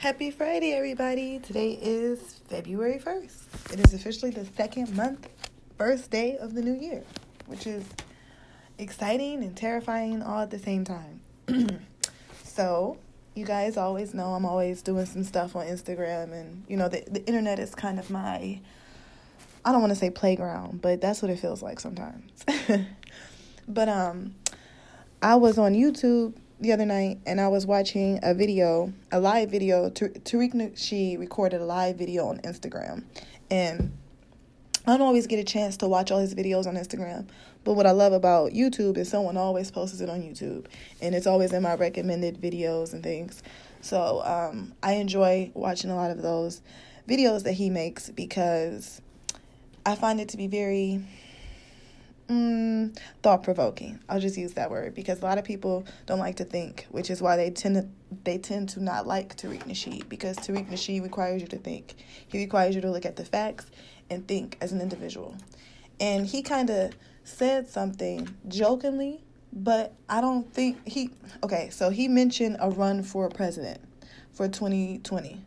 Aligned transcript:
Happy 0.00 0.30
Friday, 0.30 0.72
everybody. 0.72 1.38
Today 1.40 1.72
is 1.72 2.40
February 2.48 2.98
1st. 2.98 3.74
It 3.74 3.80
is 3.80 3.92
officially 3.92 4.30
the 4.30 4.46
second 4.46 4.96
month, 4.96 5.28
first 5.76 6.10
day 6.10 6.38
of 6.38 6.54
the 6.54 6.62
new 6.62 6.72
year, 6.72 7.04
which 7.48 7.66
is 7.66 7.84
exciting 8.78 9.44
and 9.44 9.54
terrifying 9.54 10.22
all 10.22 10.40
at 10.40 10.50
the 10.50 10.58
same 10.58 10.84
time. 10.84 11.20
so, 12.44 12.96
you 13.34 13.44
guys 13.44 13.76
always 13.76 14.14
know 14.14 14.32
I'm 14.32 14.46
always 14.46 14.80
doing 14.80 15.04
some 15.04 15.22
stuff 15.22 15.54
on 15.54 15.66
Instagram, 15.66 16.32
and 16.32 16.64
you 16.66 16.78
know, 16.78 16.88
the, 16.88 17.04
the 17.06 17.22
internet 17.26 17.58
is 17.58 17.74
kind 17.74 17.98
of 17.98 18.08
my, 18.08 18.58
I 19.66 19.70
don't 19.70 19.82
want 19.82 19.90
to 19.90 19.98
say 19.98 20.08
playground, 20.08 20.80
but 20.80 21.02
that's 21.02 21.20
what 21.20 21.30
it 21.30 21.38
feels 21.38 21.60
like 21.60 21.78
sometimes. 21.78 22.42
but, 23.68 23.90
um, 23.90 24.34
I 25.20 25.34
was 25.34 25.58
on 25.58 25.74
YouTube 25.74 26.32
the 26.60 26.72
other 26.72 26.84
night 26.84 27.18
and 27.26 27.40
I 27.40 27.48
was 27.48 27.66
watching 27.66 28.20
a 28.22 28.34
video, 28.34 28.92
a 29.10 29.18
live 29.18 29.50
video. 29.50 29.88
Tariq 29.90 30.54
Nasheed 30.54 31.18
recorded 31.18 31.60
a 31.60 31.64
live 31.64 31.96
video 31.96 32.26
on 32.26 32.38
Instagram, 32.38 33.04
and 33.50 33.92
I 34.86 34.92
don't 34.92 35.06
always 35.06 35.26
get 35.26 35.38
a 35.38 35.44
chance 35.44 35.76
to 35.78 35.88
watch 35.88 36.10
all 36.10 36.20
his 36.20 36.34
videos 36.34 36.66
on 36.66 36.76
Instagram. 36.76 37.26
But 37.64 37.74
what 37.74 37.86
I 37.86 37.90
love 37.90 38.12
about 38.12 38.52
YouTube 38.52 38.96
is 38.96 39.08
someone 39.08 39.36
always 39.36 39.70
posts 39.70 40.00
it 40.00 40.08
on 40.08 40.20
YouTube, 40.22 40.66
and 41.00 41.14
it's 41.14 41.26
always 41.26 41.52
in 41.52 41.62
my 41.62 41.74
recommended 41.74 42.40
videos 42.40 42.92
and 42.92 43.02
things. 43.02 43.42
So 43.80 44.22
um, 44.24 44.74
I 44.82 44.94
enjoy 44.94 45.50
watching 45.54 45.90
a 45.90 45.96
lot 45.96 46.10
of 46.10 46.22
those 46.22 46.60
videos 47.08 47.44
that 47.44 47.52
he 47.52 47.70
makes 47.70 48.10
because 48.10 49.00
I 49.84 49.94
find 49.94 50.20
it 50.20 50.28
to 50.30 50.36
be 50.36 50.46
very 50.46 51.02
mm, 52.30 52.96
thought 53.22 53.42
provoking. 53.42 54.00
I'll 54.08 54.20
just 54.20 54.38
use 54.38 54.54
that 54.54 54.70
word 54.70 54.94
because 54.94 55.20
a 55.20 55.24
lot 55.24 55.38
of 55.38 55.44
people 55.44 55.84
don't 56.06 56.18
like 56.18 56.36
to 56.36 56.44
think, 56.44 56.86
which 56.90 57.10
is 57.10 57.20
why 57.20 57.36
they 57.36 57.50
tend 57.50 57.74
to 57.76 57.88
they 58.24 58.38
tend 58.38 58.68
to 58.70 58.82
not 58.82 59.06
like 59.06 59.36
Tariq 59.36 59.64
Nasheed 59.64 60.08
because 60.08 60.36
Tariq 60.38 60.68
Nasheed 60.68 61.02
requires 61.02 61.42
you 61.42 61.48
to 61.48 61.58
think. 61.58 61.94
He 62.28 62.38
requires 62.38 62.74
you 62.74 62.80
to 62.82 62.90
look 62.90 63.04
at 63.04 63.16
the 63.16 63.24
facts 63.24 63.66
and 64.08 64.26
think 64.26 64.56
as 64.60 64.72
an 64.72 64.80
individual. 64.80 65.36
And 66.00 66.26
he 66.26 66.42
kind 66.42 66.70
of 66.70 66.92
said 67.24 67.68
something 67.68 68.34
jokingly, 68.48 69.22
but 69.52 69.94
I 70.08 70.20
don't 70.20 70.52
think 70.52 70.86
he 70.86 71.10
okay, 71.42 71.70
so 71.70 71.90
he 71.90 72.08
mentioned 72.08 72.56
a 72.60 72.70
run 72.70 73.02
for 73.02 73.28
president 73.28 73.80
for 74.32 74.48
2020. 74.48 75.40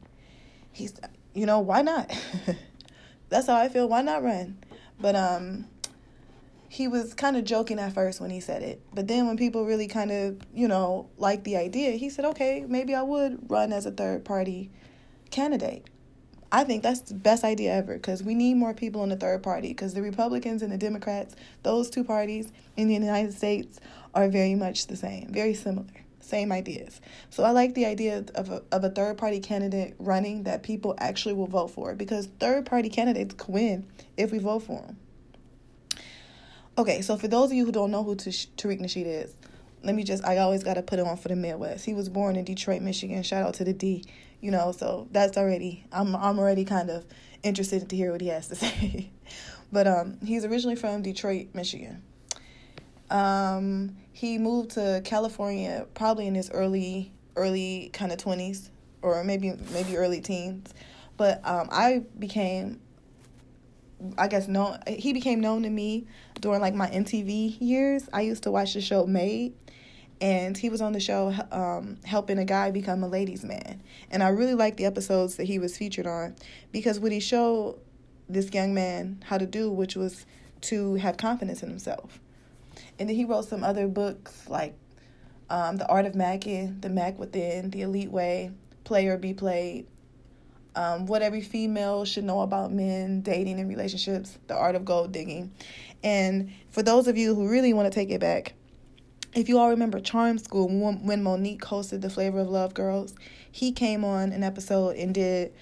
He's 0.72 0.94
you 1.34 1.46
know, 1.46 1.60
why 1.60 1.82
not? 1.82 2.12
That's 3.30 3.48
how 3.48 3.56
I 3.56 3.70
feel. 3.70 3.90
Why 3.90 4.02
not 4.02 4.22
run? 4.24 4.58
But 5.00 5.16
um 5.16 5.66
he 6.74 6.88
was 6.88 7.14
kind 7.14 7.38
of 7.38 7.44
joking 7.44 7.78
at 7.78 7.94
first 7.94 8.20
when 8.20 8.32
he 8.32 8.40
said 8.40 8.64
it. 8.64 8.82
But 8.96 9.08
then 9.08 9.28
when 9.28 9.38
people 9.38 9.64
really 9.64 9.88
kind 9.88 10.12
of, 10.12 10.42
you 10.56 10.68
know, 10.68 11.08
liked 11.18 11.44
the 11.44 11.56
idea, 11.56 11.92
he 11.92 12.10
said, 12.10 12.26
okay, 12.26 12.66
maybe 12.68 12.96
I 12.96 13.04
would 13.04 13.48
run 13.48 13.72
as 13.72 13.86
a 13.86 13.92
third 13.92 14.26
party 14.26 14.72
candidate. 15.30 15.86
I 16.52 16.64
think 16.64 16.82
that's 16.82 17.02
the 17.02 17.14
best 17.14 17.44
idea 17.44 17.76
ever 17.76 17.94
because 17.94 18.24
we 18.24 18.34
need 18.34 18.56
more 18.56 18.74
people 18.74 19.04
in 19.04 19.10
the 19.10 19.16
third 19.16 19.44
party 19.44 19.68
because 19.68 19.94
the 19.94 20.02
Republicans 20.02 20.64
and 20.64 20.72
the 20.72 20.78
Democrats, 20.80 21.36
those 21.62 21.92
two 21.92 22.04
parties 22.04 22.52
in 22.76 22.88
the 22.88 22.96
United 22.96 23.36
States 23.36 23.80
are 24.16 24.28
very 24.28 24.56
much 24.56 24.88
the 24.88 24.96
same, 24.96 25.32
very 25.32 25.54
similar, 25.54 25.86
same 26.22 26.52
ideas. 26.52 27.02
So 27.30 27.44
I 27.44 27.52
like 27.52 27.76
the 27.76 27.86
idea 27.86 28.26
of 28.34 28.50
a, 28.50 28.64
of 28.72 28.84
a 28.84 28.90
third 28.90 29.20
party 29.20 29.40
candidate 29.40 29.94
running 30.00 30.42
that 30.46 30.64
people 30.64 30.96
actually 30.98 31.36
will 31.36 31.46
vote 31.46 31.70
for 31.70 31.94
because 31.94 32.30
third 32.40 32.66
party 32.66 32.90
candidates 32.90 33.36
can 33.36 33.54
win 33.54 33.88
if 34.18 34.32
we 34.32 34.40
vote 34.40 34.64
for 34.64 34.82
them. 34.82 34.98
Okay, 36.76 37.02
so 37.02 37.18
for 37.18 37.28
those 37.28 37.52
of 37.52 37.54
you 37.54 37.66
who 37.66 37.72
don't 37.72 37.92
know 37.92 38.04
who 38.04 38.16
Tariq 38.16 38.82
Nasheed 38.82 39.06
is, 39.06 39.32
let 39.84 39.94
me 39.94 40.04
just, 40.04 40.26
I 40.26 40.38
always 40.38 40.64
got 40.64 40.74
to 40.74 40.82
put 40.82 40.98
it 40.98 41.06
on 41.06 41.18
for 41.18 41.28
the 41.28 41.36
Midwest. 41.36 41.86
He 41.86 41.94
was 41.94 42.10
born 42.10 42.36
in 42.36 42.46
Detroit, 42.46 42.82
Michigan. 42.82 43.22
Shout 43.22 43.46
out 43.46 43.54
to 43.56 43.64
the 43.64 43.74
D, 43.74 44.06
you 44.42 44.50
know, 44.50 44.72
so 44.72 45.08
that's 45.12 45.38
already, 45.38 45.86
I'm, 45.92 46.16
I'm 46.16 46.40
already 46.40 46.66
kind 46.66 46.90
of 46.90 47.06
interested 47.44 47.88
to 47.88 47.96
hear 47.96 48.12
what 48.12 48.22
he 48.22 48.30
has 48.30 48.48
to 48.48 48.56
say. 48.56 49.12
but 49.72 49.86
um, 49.86 50.18
he's 50.26 50.46
originally 50.46 50.76
from 50.76 51.04
Detroit, 51.04 51.50
Michigan. 51.54 52.02
Um, 53.12 53.96
he 54.12 54.40
moved 54.40 54.72
to 54.72 55.02
California 55.04 55.86
probably 55.94 56.26
in 56.26 56.34
his 56.34 56.50
early, 56.50 57.12
early 57.36 57.92
kind 57.94 58.12
of 58.12 58.18
20s 58.18 58.70
or 59.04 59.24
maybe, 59.24 59.54
maybe 59.72 59.96
early 59.96 60.22
teens. 60.22 60.74
But 61.18 61.40
um, 61.48 61.70
I 61.72 62.04
became 62.18 62.80
I 64.18 64.28
guess 64.28 64.48
known 64.48 64.80
he 64.88 65.14
became 65.14 65.40
known 65.40 65.64
to 65.64 65.70
me 65.70 66.08
during 66.40 66.62
like 66.62 66.74
my 66.74 66.90
MTV 66.90 67.58
years. 67.60 68.10
I 68.14 68.22
used 68.22 68.44
to 68.44 68.52
watch 68.52 68.74
the 68.74 68.82
show 68.82 69.06
Made 69.06 69.54
and 70.22 70.58
he 70.58 70.70
was 70.70 70.82
on 70.82 70.94
the 70.94 71.00
show 71.00 71.34
um, 71.52 71.98
helping 72.06 72.38
a 72.38 72.46
guy 72.46 72.72
become 72.72 73.04
a 73.04 73.08
ladies 73.08 73.44
man. 73.44 73.82
And 74.10 74.24
I 74.24 74.30
really 74.30 74.54
liked 74.54 74.78
the 74.78 74.86
episodes 74.86 75.36
that 75.36 75.46
he 75.46 75.60
was 75.60 75.78
featured 75.78 76.08
on 76.08 76.36
because 76.72 77.00
what 77.00 77.12
he 77.12 77.20
showed 77.20 77.80
this 78.30 78.52
young 78.54 78.74
man 78.74 79.22
how 79.28 79.38
to 79.38 79.46
do, 79.46 79.70
which 79.70 79.96
was 79.96 80.26
to 80.62 80.96
have 80.96 81.18
confidence 81.18 81.62
in 81.62 81.70
himself. 81.70 82.20
And 82.98 83.10
then 83.10 83.16
he 83.16 83.26
wrote 83.26 83.46
some 83.46 83.64
other 83.64 83.88
books 83.88 84.48
like 84.48 84.76
um, 85.50 85.78
The 85.78 85.88
Art 85.88 86.06
of 86.06 86.14
Macking, 86.14 86.82
The 86.82 86.90
Mack 86.90 87.20
Within, 87.20 87.70
The 87.70 87.82
Elite 87.82 88.12
Way, 88.12 88.52
Play 88.86 89.08
or 89.08 89.18
Be 89.18 89.34
Played, 89.34 89.88
um, 90.76 91.06
what 91.06 91.22
every 91.22 91.42
female 91.42 92.06
should 92.06 92.24
know 92.24 92.42
about 92.42 92.72
men, 92.72 93.22
dating, 93.22 93.60
and 93.60 93.70
relationships, 93.70 94.38
the 94.48 94.56
art 94.56 94.76
of 94.76 94.86
gold 94.86 95.12
digging. 95.12 95.52
And 96.04 96.52
for 96.70 96.84
those 96.84 97.08
of 97.08 97.18
you 97.18 97.36
who 97.36 97.48
really 97.48 97.74
want 97.74 97.92
to 97.92 97.94
take 97.94 98.10
it 98.10 98.20
back, 98.20 98.54
if 99.34 99.50
you 99.50 99.58
all 99.58 99.70
remember 99.70 100.00
Charm 100.00 100.38
School, 100.38 100.68
when 100.68 101.24
Mo'Nique 101.24 101.62
hosted 101.62 102.02
the 102.02 102.10
Flavor 102.10 102.40
of 102.40 102.50
Love 102.50 102.74
Girls, 102.74 103.16
he 103.52 103.72
came 103.72 104.04
on 104.04 104.32
an 104.32 104.44
episode 104.44 104.96
and 104.96 105.14
did. 105.14 105.54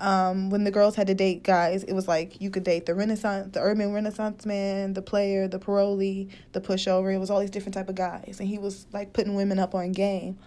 Um, 0.00 0.50
when 0.50 0.62
the 0.62 0.70
girls 0.70 0.94
had 0.94 1.08
to 1.08 1.14
date 1.14 1.42
guys, 1.42 1.82
it 1.82 1.92
was 1.92 2.06
like 2.06 2.40
you 2.40 2.50
could 2.50 2.62
date 2.62 2.86
the 2.86 2.94
Renaissance, 2.94 3.52
the 3.52 3.60
urban 3.60 3.92
Renaissance 3.92 4.46
man, 4.46 4.92
the 4.92 5.02
player, 5.02 5.48
the 5.48 5.58
parolee, 5.58 6.30
the 6.52 6.60
pushover. 6.60 7.12
It 7.12 7.18
was 7.18 7.30
all 7.30 7.40
these 7.40 7.50
different 7.50 7.74
type 7.74 7.88
of 7.88 7.96
guys, 7.96 8.36
and 8.38 8.48
he 8.48 8.58
was 8.58 8.86
like 8.92 9.12
putting 9.12 9.34
women 9.34 9.58
up 9.58 9.74
on 9.74 9.90
game 9.90 10.38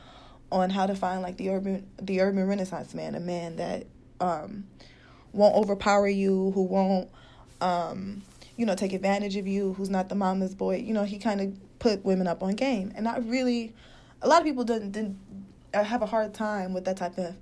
on 0.51 0.69
how 0.69 0.85
to 0.85 0.95
find 0.95 1.21
like 1.21 1.37
the 1.37 1.49
urban 1.49 1.87
the 2.01 2.21
urban 2.21 2.47
renaissance 2.47 2.93
man, 2.93 3.15
a 3.15 3.19
man 3.19 3.55
that 3.57 3.85
um, 4.19 4.65
won't 5.33 5.55
overpower 5.55 6.07
you, 6.07 6.51
who 6.51 6.63
won't 6.63 7.09
um, 7.61 8.21
you 8.57 8.65
know 8.65 8.75
take 8.75 8.93
advantage 8.93 9.37
of 9.37 9.47
you, 9.47 9.73
who's 9.73 9.89
not 9.89 10.09
the 10.09 10.15
mama's 10.15 10.55
boy. 10.55 10.77
You 10.77 10.93
know, 10.93 11.03
he 11.03 11.17
kind 11.17 11.41
of 11.41 11.79
put 11.79 12.03
women 12.05 12.27
up 12.27 12.43
on 12.43 12.55
game, 12.55 12.91
and 12.95 13.07
I 13.07 13.17
really 13.17 13.73
a 14.21 14.27
lot 14.27 14.39
of 14.39 14.45
people 14.45 14.63
didn't, 14.63 14.91
didn't 14.91 15.17
uh, 15.73 15.83
have 15.83 16.01
a 16.01 16.05
hard 16.05 16.33
time 16.33 16.73
with 16.73 16.85
that 16.85 16.97
type 16.97 17.17
of 17.17 17.35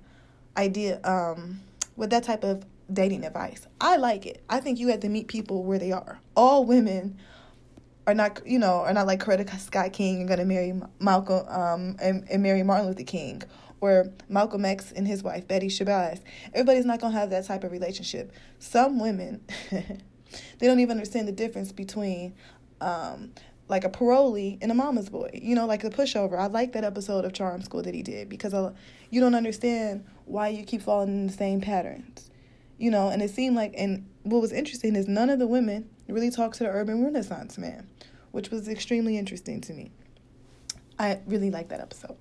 idea 0.56 1.00
um, 1.04 1.60
with 1.96 2.10
that 2.10 2.24
type 2.24 2.44
of 2.44 2.64
dating 2.92 3.24
advice. 3.24 3.66
I 3.80 3.96
like 3.96 4.26
it. 4.26 4.42
I 4.48 4.60
think 4.60 4.78
you 4.78 4.88
have 4.88 5.00
to 5.00 5.08
meet 5.08 5.28
people 5.28 5.64
where 5.64 5.78
they 5.78 5.92
are. 5.92 6.20
All 6.36 6.64
women 6.64 7.18
are 8.10 8.14
not 8.14 8.40
you 8.46 8.58
know 8.58 8.80
are 8.80 8.92
not 8.92 9.06
like 9.06 9.20
Coretta 9.20 9.58
Scott 9.58 9.92
King 9.92 10.20
and 10.20 10.28
gonna 10.28 10.44
marry 10.44 10.78
Malcolm 10.98 11.46
um 11.48 11.96
and, 12.00 12.26
and 12.30 12.42
marry 12.42 12.62
Martin 12.62 12.88
Luther 12.88 13.04
King 13.04 13.42
or 13.80 14.12
Malcolm 14.28 14.64
X 14.64 14.92
and 14.92 15.06
his 15.06 15.22
wife 15.22 15.48
Betty 15.48 15.68
Shabazz. 15.68 16.20
Everybody's 16.52 16.84
not 16.84 17.00
gonna 17.00 17.18
have 17.18 17.30
that 17.30 17.46
type 17.46 17.64
of 17.64 17.72
relationship. 17.72 18.32
Some 18.58 18.98
women 18.98 19.42
they 19.70 20.66
don't 20.66 20.80
even 20.80 20.92
understand 20.92 21.28
the 21.28 21.32
difference 21.32 21.72
between 21.72 22.34
um 22.80 23.32
like 23.68 23.84
a 23.84 23.88
parolee 23.88 24.58
and 24.60 24.72
a 24.72 24.74
mama's 24.74 25.08
boy. 25.08 25.30
You 25.32 25.54
know, 25.54 25.64
like 25.64 25.84
a 25.84 25.90
pushover. 25.90 26.36
I 26.36 26.48
like 26.48 26.72
that 26.72 26.82
episode 26.82 27.24
of 27.24 27.32
Charm 27.32 27.62
School 27.62 27.82
that 27.82 27.94
he 27.94 28.02
did 28.02 28.28
because 28.28 28.52
uh, 28.52 28.72
you 29.10 29.20
don't 29.20 29.36
understand 29.36 30.04
why 30.24 30.48
you 30.48 30.64
keep 30.64 30.82
falling 30.82 31.08
in 31.08 31.26
the 31.28 31.32
same 31.32 31.60
patterns. 31.60 32.30
You 32.78 32.90
know, 32.90 33.10
and 33.10 33.22
it 33.22 33.30
seemed 33.30 33.56
like 33.56 33.72
and 33.76 34.08
what 34.24 34.40
was 34.40 34.52
interesting 34.52 34.96
is 34.96 35.06
none 35.06 35.30
of 35.30 35.38
the 35.38 35.46
women 35.46 35.88
really 36.08 36.30
talked 36.30 36.56
to 36.56 36.64
the 36.64 36.70
urban 36.70 37.04
renaissance 37.04 37.56
man, 37.56 37.88
which 38.32 38.50
was 38.50 38.68
extremely 38.68 39.16
interesting 39.16 39.60
to 39.62 39.72
me. 39.72 39.90
I 40.98 41.20
really 41.26 41.50
liked 41.50 41.70
that 41.70 41.80
episode. 41.80 42.16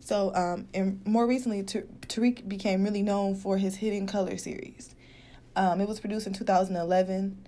So, 0.00 0.34
um, 0.34 0.68
and 0.74 1.04
more 1.06 1.26
recently, 1.26 1.62
Tariq 1.62 2.46
became 2.46 2.84
really 2.84 3.02
known 3.02 3.34
for 3.34 3.56
his 3.56 3.76
Hidden 3.76 4.06
Color 4.06 4.36
series. 4.36 4.94
Um, 5.56 5.80
it 5.80 5.88
was 5.88 6.00
produced 6.00 6.26
in 6.26 6.32
2011, 6.32 7.46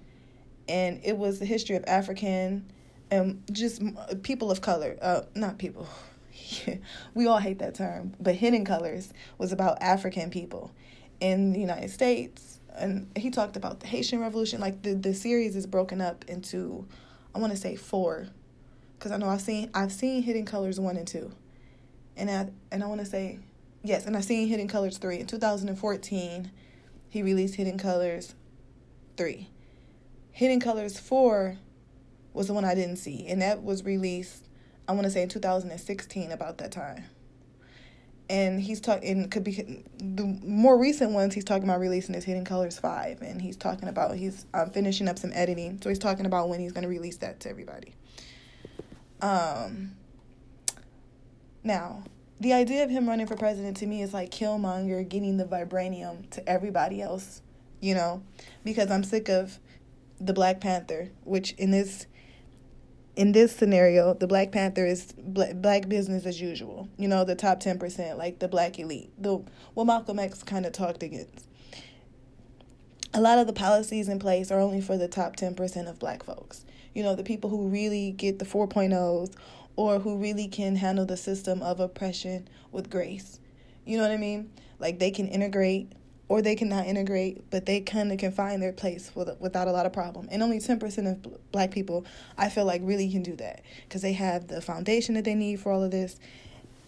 and 0.68 1.00
it 1.04 1.16
was 1.16 1.38
the 1.38 1.44
history 1.44 1.76
of 1.76 1.84
African 1.86 2.70
and 3.10 3.42
just 3.52 3.82
people 4.22 4.50
of 4.50 4.60
color. 4.60 4.96
Uh, 5.00 5.22
not 5.34 5.58
people. 5.58 5.86
we 7.14 7.26
all 7.26 7.38
hate 7.38 7.58
that 7.58 7.74
term, 7.74 8.14
but 8.18 8.34
Hidden 8.34 8.64
Colors 8.64 9.12
was 9.38 9.52
about 9.52 9.80
African 9.80 10.30
people 10.30 10.72
in 11.20 11.52
the 11.52 11.60
United 11.60 11.90
States 11.90 12.56
and 12.76 13.10
he 13.16 13.30
talked 13.30 13.56
about 13.56 13.80
the 13.80 13.86
Haitian 13.86 14.20
Revolution. 14.20 14.60
Like 14.60 14.82
the 14.82 14.94
the 14.94 15.14
series 15.14 15.56
is 15.56 15.66
broken 15.66 16.00
up 16.00 16.24
into, 16.28 16.86
I 17.36 17.38
want 17.38 17.52
to 17.52 17.58
say 17.58 17.76
four, 17.76 18.28
because 18.98 19.12
I 19.12 19.18
know 19.18 19.28
I've 19.28 19.42
seen 19.42 19.70
I've 19.74 19.92
seen 19.92 20.22
Hidden 20.22 20.46
Colors 20.46 20.80
one 20.80 20.96
and 20.96 21.06
two, 21.06 21.32
and 22.16 22.30
I 22.30 22.48
and 22.72 22.82
I 22.82 22.86
want 22.86 23.00
to 23.00 23.06
say, 23.06 23.40
yes, 23.82 24.06
and 24.06 24.16
I've 24.16 24.24
seen 24.24 24.48
Hidden 24.48 24.68
Colors 24.68 24.96
three 24.96 25.20
in 25.20 25.26
2014. 25.26 26.50
He 27.10 27.22
released 27.22 27.56
Hidden 27.56 27.76
Colors 27.76 28.34
three. 29.18 29.50
Hidden 30.32 30.60
Colors 30.60 30.98
four 30.98 31.58
was 32.32 32.46
the 32.46 32.54
one 32.54 32.64
I 32.64 32.74
didn't 32.74 32.96
see, 32.96 33.26
and 33.26 33.42
that 33.42 33.62
was 33.62 33.84
released 33.84 34.48
I 34.88 34.92
want 34.92 35.04
to 35.04 35.10
say 35.10 35.20
in 35.20 35.28
2016 35.28 36.32
about 36.32 36.56
that 36.56 36.72
time. 36.72 37.04
And 38.28 38.60
he's 38.60 38.80
talking 38.80 39.28
could 39.30 39.44
be 39.44 39.84
the 39.98 40.24
more 40.44 40.78
recent 40.78 41.12
ones 41.12 41.34
he's 41.34 41.44
talking 41.44 41.64
about 41.64 41.80
releasing 41.80 42.14
his 42.14 42.24
hidden 42.24 42.44
colors 42.44 42.78
5 42.78 43.22
and 43.22 43.40
he's 43.40 43.56
talking 43.56 43.88
about 43.88 44.16
he's 44.16 44.46
um, 44.54 44.70
finishing 44.70 45.08
up 45.08 45.18
some 45.18 45.32
editing. 45.34 45.80
So 45.82 45.88
he's 45.88 45.98
talking 45.98 46.26
about 46.26 46.48
when 46.48 46.60
he's 46.60 46.72
going 46.72 46.82
to 46.82 46.88
release 46.88 47.18
that 47.18 47.40
to 47.40 47.50
everybody. 47.50 47.94
Um 49.20 49.92
now 51.64 52.04
the 52.38 52.52
idea 52.52 52.84
of 52.84 52.90
him 52.90 53.08
running 53.08 53.26
for 53.26 53.36
president 53.36 53.76
to 53.78 53.86
me 53.86 54.02
is 54.02 54.12
like 54.12 54.30
killmonger 54.30 55.08
getting 55.08 55.36
the 55.36 55.44
vibranium 55.44 56.28
to 56.30 56.46
everybody 56.48 57.00
else 57.00 57.42
you 57.80 57.94
know? 57.94 58.22
Because 58.64 58.90
i'm 58.90 59.04
sick 59.04 59.28
of 59.28 59.58
the 60.20 60.32
black 60.32 60.60
panther 60.60 61.10
which 61.24 61.52
in 61.52 61.70
this 61.70 62.06
in 63.16 63.32
this 63.32 63.56
scenario, 63.56 64.12
the 64.12 64.26
Black 64.26 64.52
Panther 64.52 64.84
is 64.86 65.14
black 65.16 65.88
business 65.88 66.26
as 66.26 66.40
usual. 66.40 66.88
You 66.98 67.08
know, 67.08 67.24
the 67.24 67.34
top 67.34 67.60
10%, 67.60 68.18
like 68.18 68.38
the 68.38 68.46
black 68.46 68.78
elite. 68.78 69.10
The 69.18 69.42
what 69.72 69.86
Malcolm 69.86 70.18
X 70.18 70.42
kind 70.42 70.66
of 70.66 70.72
talked 70.72 71.02
against. 71.02 71.48
A 73.14 73.20
lot 73.20 73.38
of 73.38 73.46
the 73.46 73.54
policies 73.54 74.10
in 74.10 74.18
place 74.18 74.50
are 74.50 74.60
only 74.60 74.82
for 74.82 74.98
the 74.98 75.08
top 75.08 75.36
10% 75.36 75.88
of 75.88 75.98
black 75.98 76.22
folks. 76.22 76.66
You 76.92 77.02
know, 77.02 77.14
the 77.14 77.24
people 77.24 77.48
who 77.48 77.68
really 77.68 78.10
get 78.12 78.38
the 78.38 78.44
4.0s 78.44 79.32
or 79.76 79.98
who 79.98 80.18
really 80.18 80.48
can 80.48 80.76
handle 80.76 81.06
the 81.06 81.16
system 81.16 81.62
of 81.62 81.80
oppression 81.80 82.48
with 82.72 82.90
grace. 82.90 83.40
You 83.86 83.96
know 83.96 84.02
what 84.02 84.12
I 84.12 84.18
mean? 84.18 84.50
Like 84.78 84.98
they 84.98 85.10
can 85.10 85.28
integrate 85.28 85.92
or 86.28 86.42
they 86.42 86.56
cannot 86.56 86.86
integrate, 86.86 87.48
but 87.50 87.66
they 87.66 87.80
kind 87.80 88.10
of 88.10 88.18
can 88.18 88.32
find 88.32 88.60
their 88.60 88.72
place 88.72 89.12
with, 89.14 89.30
without 89.40 89.68
a 89.68 89.72
lot 89.72 89.86
of 89.86 89.92
problem. 89.92 90.28
And 90.30 90.42
only 90.42 90.58
10% 90.58 91.10
of 91.10 91.52
black 91.52 91.70
people, 91.70 92.04
I 92.36 92.48
feel 92.48 92.64
like, 92.64 92.80
really 92.84 93.10
can 93.10 93.22
do 93.22 93.36
that 93.36 93.62
because 93.84 94.02
they 94.02 94.14
have 94.14 94.48
the 94.48 94.60
foundation 94.60 95.14
that 95.14 95.24
they 95.24 95.34
need 95.34 95.60
for 95.60 95.70
all 95.72 95.84
of 95.84 95.92
this. 95.92 96.18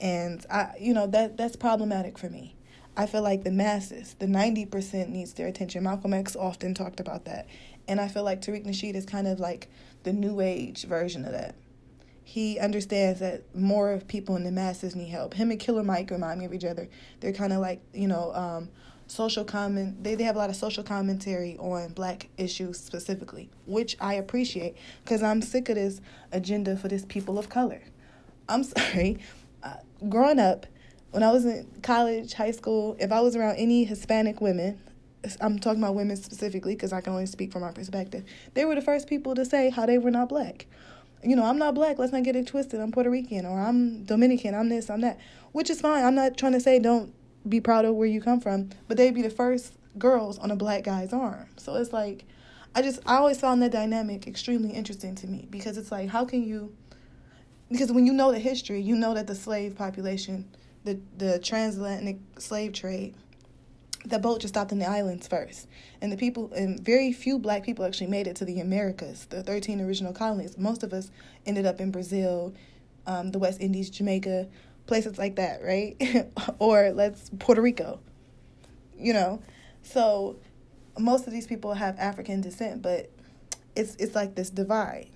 And, 0.01 0.45
I, 0.51 0.73
you 0.81 0.93
know, 0.93 1.07
that 1.09 1.37
that's 1.37 1.57
problematic 1.57 2.19
for 2.19 2.29
me. 2.29 2.57
I 2.97 3.07
feel 3.07 3.23
like 3.23 3.45
the 3.45 3.53
masses, 3.53 4.17
the 4.19 4.27
90% 4.27 5.09
needs 5.09 5.33
their 5.35 5.47
attention. 5.47 5.85
Malcolm 5.85 6.13
X 6.13 6.35
often 6.35 6.75
talked 6.75 6.99
about 6.99 7.27
that. 7.27 7.47
And 7.87 8.01
I 8.01 8.09
feel 8.09 8.25
like 8.25 8.43
Tariq 8.43 8.67
Nasheed 8.67 8.97
is 8.97 9.07
kind 9.07 9.29
of 9.29 9.39
like 9.39 9.69
the 10.03 10.13
new 10.13 10.41
age 10.41 10.83
version 10.83 11.25
of 11.25 11.31
that. 11.31 11.55
He 12.25 12.59
understands 12.59 13.21
that 13.21 13.55
more 13.55 13.93
of 13.93 14.09
people 14.09 14.37
in 14.37 14.43
the 14.43 14.51
masses 14.51 14.97
need 14.97 15.09
help. 15.09 15.33
Him 15.33 15.53
and 15.53 15.61
Killer 15.61 15.85
Mike 15.85 16.11
remind 16.11 16.41
me 16.41 16.45
of 16.45 16.53
each 16.53 16.65
other. 16.65 16.89
They're 17.21 17.33
kind 17.33 17.53
of 17.53 17.61
like, 17.61 17.81
you 17.95 18.09
know, 18.09 18.35
um, 18.35 18.69
social 19.09 19.45
comment 19.45 20.05
they, 20.05 20.15
they 20.15 20.23
have 20.23 20.37
a 20.37 20.39
lot 20.39 20.51
of 20.51 20.57
social 20.57 20.85
commentary 20.85 21.57
on 21.59 21.89
black 21.93 22.29
issues 22.37 22.79
specifically 22.79 23.49
which 23.67 23.97
i 24.01 24.15
appreciate 24.15 24.77
because 25.03 25.23
i'm 25.23 25.41
sick 25.41 25.69
of 25.71 25.75
this 25.77 26.01
agenda 26.31 26.77
for 26.77 26.89
this 26.89 27.05
people 27.07 27.39
of 27.39 27.49
color 27.49 27.83
i'm 28.49 28.63
sorry 28.65 29.19
uh, 29.63 29.77
growing 30.09 30.39
up 30.39 30.67
when 31.11 31.23
i 31.23 31.33
was 31.33 31.47
in 31.47 31.67
college 31.83 32.35
high 32.35 32.51
school 32.51 32.97
if 33.01 33.11
i 33.11 33.21
was 33.21 33.35
around 33.35 33.57
any 33.57 33.85
hispanic 33.85 34.41
women 34.43 34.79
i'm 35.41 35.59
talking 35.59 35.83
about 35.83 35.95
women 35.95 36.17
specifically 36.17 36.75
because 36.75 36.93
i 36.93 37.01
can 37.01 37.15
only 37.15 37.27
speak 37.27 37.51
from 37.51 37.63
my 37.63 37.73
perspective 37.73 38.25
they 38.53 38.67
were 38.67 38.75
the 38.75 38.83
first 38.83 39.09
people 39.09 39.35
to 39.35 39.45
say 39.45 39.71
how 39.71 39.87
they 39.87 39.97
were 39.97 40.11
not 40.11 40.29
black 40.29 40.67
you 41.25 41.35
know, 41.35 41.45
I'm 41.45 41.59
not 41.59 41.75
black, 41.75 41.99
let's 41.99 42.13
not 42.13 42.23
get 42.23 42.37
it 42.37 42.47
twisted. 42.47 42.81
I'm 42.81 42.93
Puerto 42.93 43.11
Rican 43.11 43.45
or 43.45 43.59
I'm 43.59 44.05
Dominican, 44.05 44.55
I'm 44.55 44.69
this, 44.69 44.89
I'm 44.89 45.01
that. 45.01 45.19
Which 45.51 45.69
is 45.69 45.81
fine. 45.81 46.05
I'm 46.05 46.15
not 46.15 46.37
trying 46.37 46.53
to 46.53 46.61
say 46.61 46.79
don't 46.79 47.13
be 47.49 47.61
proud 47.61 47.85
of 47.85 47.95
where 47.95 48.07
you 48.07 48.21
come 48.21 48.41
from, 48.41 48.71
but 48.87 48.97
they'd 48.97 49.15
be 49.15 49.23
the 49.23 49.31
first 49.31 49.75
girls 49.99 50.39
on 50.39 50.51
a 50.51 50.57
black 50.57 50.85
guy's 50.85 51.13
arm. 51.13 51.47
So 51.57 51.75
it's 51.77 51.93
like, 51.93 52.25
I 52.75 52.83
just, 52.83 53.01
I 53.07 53.17
always 53.17 53.41
found 53.41 53.63
that 53.63 53.73
dynamic 53.73 54.27
extremely 54.27 54.71
interesting 54.71 55.15
to 55.17 55.27
me 55.27 55.47
because 55.51 55.77
it's 55.77 55.91
like, 55.91 56.09
how 56.09 56.25
can 56.25 56.47
you, 56.47 56.75
because 57.71 57.93
when 57.93 58.07
you 58.07 58.13
know 58.13 58.33
the 58.33 58.39
history, 58.39 58.81
you 58.81 58.95
know 58.95 59.15
that 59.15 59.27
the 59.27 59.35
slave 59.35 59.77
population, 59.77 60.49
the, 60.85 61.01
the 61.17 61.39
transatlantic 61.39 62.19
slave 62.39 62.73
trade, 62.73 63.15
the 64.05 64.19
boat 64.19 64.41
just 64.41 64.55
stopped 64.55 64.73
in 64.73 64.79
the 64.79 64.89
islands 64.89 65.27
first. 65.27 65.67
And 66.01 66.13
the 66.13 66.17
people, 66.17 66.53
and 66.55 66.79
very 66.81 67.13
few 67.13 67.39
black 67.39 67.65
people 67.65 67.85
actually 67.85 68.07
made 68.07 68.27
it 68.27 68.37
to 68.37 68.45
the 68.45 68.61
Americas, 68.61 69.27
the 69.27 69.43
13 69.43 69.81
original 69.81 70.13
colonies. 70.13 70.57
Most 70.57 70.83
of 70.83 70.93
us 70.93 71.11
ended 71.47 71.67
up 71.67 71.81
in 71.81 71.91
Brazil, 71.91 72.55
um, 73.07 73.33
the 73.33 73.39
West 73.39 73.61
Indies, 73.61 73.91
Jamaica, 73.91 74.47
places 74.89 75.19
like 75.19 75.37
that, 75.37 75.63
right? 75.63 75.97
or 76.59 76.91
let's 76.91 77.31
Puerto 77.39 77.63
Rico. 77.63 78.01
You 78.99 79.13
know. 79.13 79.41
So 79.83 80.37
most 80.99 81.29
of 81.29 81.33
these 81.33 81.47
people 81.47 81.75
have 81.75 81.97
African 81.99 82.41
descent, 82.41 82.83
but 82.83 83.09
it's 83.77 83.95
it's 83.97 84.17
like 84.17 84.35
this 84.35 84.51
divide. 84.51 85.11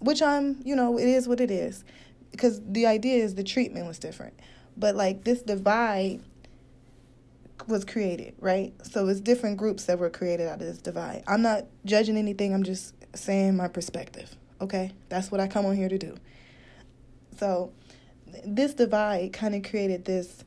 Which 0.00 0.22
I'm, 0.22 0.60
you 0.64 0.74
know, 0.74 0.98
it 0.98 1.06
is 1.06 1.28
what 1.28 1.40
it 1.40 1.50
is. 1.50 1.84
Because 2.32 2.60
the 2.64 2.86
idea 2.86 3.22
is 3.22 3.34
the 3.34 3.44
treatment 3.44 3.86
was 3.86 3.98
different. 3.98 4.34
But 4.76 4.96
like 4.96 5.24
this 5.24 5.42
divide 5.42 6.20
was 7.68 7.84
created, 7.84 8.34
right? 8.40 8.72
So 8.82 9.06
it's 9.08 9.20
different 9.20 9.58
groups 9.58 9.84
that 9.84 9.98
were 9.98 10.10
created 10.10 10.48
out 10.48 10.60
of 10.60 10.66
this 10.66 10.78
divide. 10.78 11.22
I'm 11.26 11.42
not 11.42 11.66
judging 11.84 12.16
anything, 12.16 12.54
I'm 12.54 12.62
just 12.62 12.94
saying 13.14 13.56
my 13.56 13.68
perspective. 13.68 14.34
Okay? 14.60 14.92
That's 15.08 15.30
what 15.30 15.40
I 15.40 15.48
come 15.48 15.66
on 15.66 15.76
here 15.76 15.88
to 15.88 15.98
do. 15.98 16.16
So 17.38 17.72
this 18.44 18.74
divide 18.74 19.32
kind 19.32 19.54
of 19.54 19.62
created 19.62 20.04
this 20.04 20.44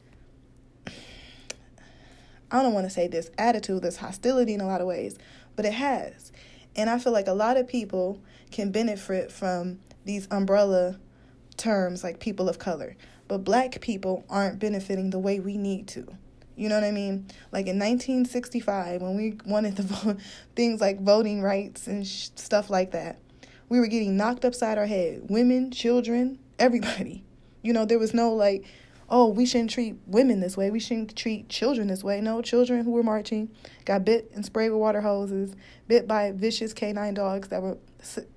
I 2.53 2.61
don't 2.61 2.73
want 2.73 2.85
to 2.85 2.91
say 2.91 3.07
this 3.07 3.31
attitude, 3.39 3.81
this 3.81 3.97
hostility 3.97 4.53
in 4.53 4.61
a 4.61 4.67
lot 4.67 4.79
of 4.79 4.85
ways, 4.85 5.17
but 5.55 5.65
it 5.65 5.73
has. 5.73 6.31
And 6.75 6.87
I 6.87 6.99
feel 6.99 7.11
like 7.11 7.27
a 7.27 7.33
lot 7.33 7.57
of 7.57 7.67
people 7.67 8.21
can 8.51 8.71
benefit 8.71 9.31
from 9.31 9.79
these 10.05 10.27
umbrella 10.29 10.99
terms 11.57 12.03
like 12.03 12.19
people 12.19 12.47
of 12.47 12.59
color, 12.59 12.95
but 13.27 13.39
black 13.39 13.81
people 13.81 14.23
aren't 14.29 14.59
benefiting 14.59 15.09
the 15.09 15.17
way 15.17 15.39
we 15.39 15.57
need 15.57 15.87
to. 15.89 16.07
You 16.55 16.69
know 16.69 16.75
what 16.75 16.83
I 16.83 16.91
mean? 16.91 17.25
Like 17.51 17.65
in 17.65 17.79
1965, 17.79 19.01
when 19.01 19.17
we 19.17 19.37
wanted 19.45 19.75
the 19.75 20.17
things 20.55 20.79
like 20.79 21.01
voting 21.01 21.41
rights 21.41 21.87
and 21.87 22.05
sh- 22.05 22.29
stuff 22.35 22.69
like 22.69 22.91
that, 22.91 23.17
we 23.67 23.79
were 23.79 23.87
getting 23.87 24.15
knocked 24.15 24.45
upside 24.45 24.77
our 24.77 24.85
head. 24.85 25.23
Women, 25.29 25.71
children, 25.71 26.37
everybody. 26.59 27.23
You 27.63 27.73
know, 27.73 27.85
there 27.85 27.97
was 27.97 28.13
no 28.13 28.31
like, 28.31 28.65
oh, 29.09 29.27
we 29.27 29.45
shouldn't 29.45 29.71
treat 29.71 29.95
women 30.05 30.39
this 30.39 30.55
way. 30.55 30.69
We 30.69 30.79
shouldn't 30.79 31.15
treat 31.15 31.49
children 31.49 31.87
this 31.87 32.03
way. 32.03 32.21
No, 32.21 32.41
children 32.41 32.83
who 32.83 32.91
were 32.91 33.03
marching 33.03 33.49
got 33.85 34.05
bit 34.05 34.29
and 34.35 34.45
sprayed 34.45 34.71
with 34.71 34.79
water 34.79 35.01
hoses, 35.01 35.55
bit 35.87 36.07
by 36.07 36.31
vicious 36.31 36.73
canine 36.73 37.15
dogs 37.15 37.47
that 37.47 37.61
were 37.61 37.77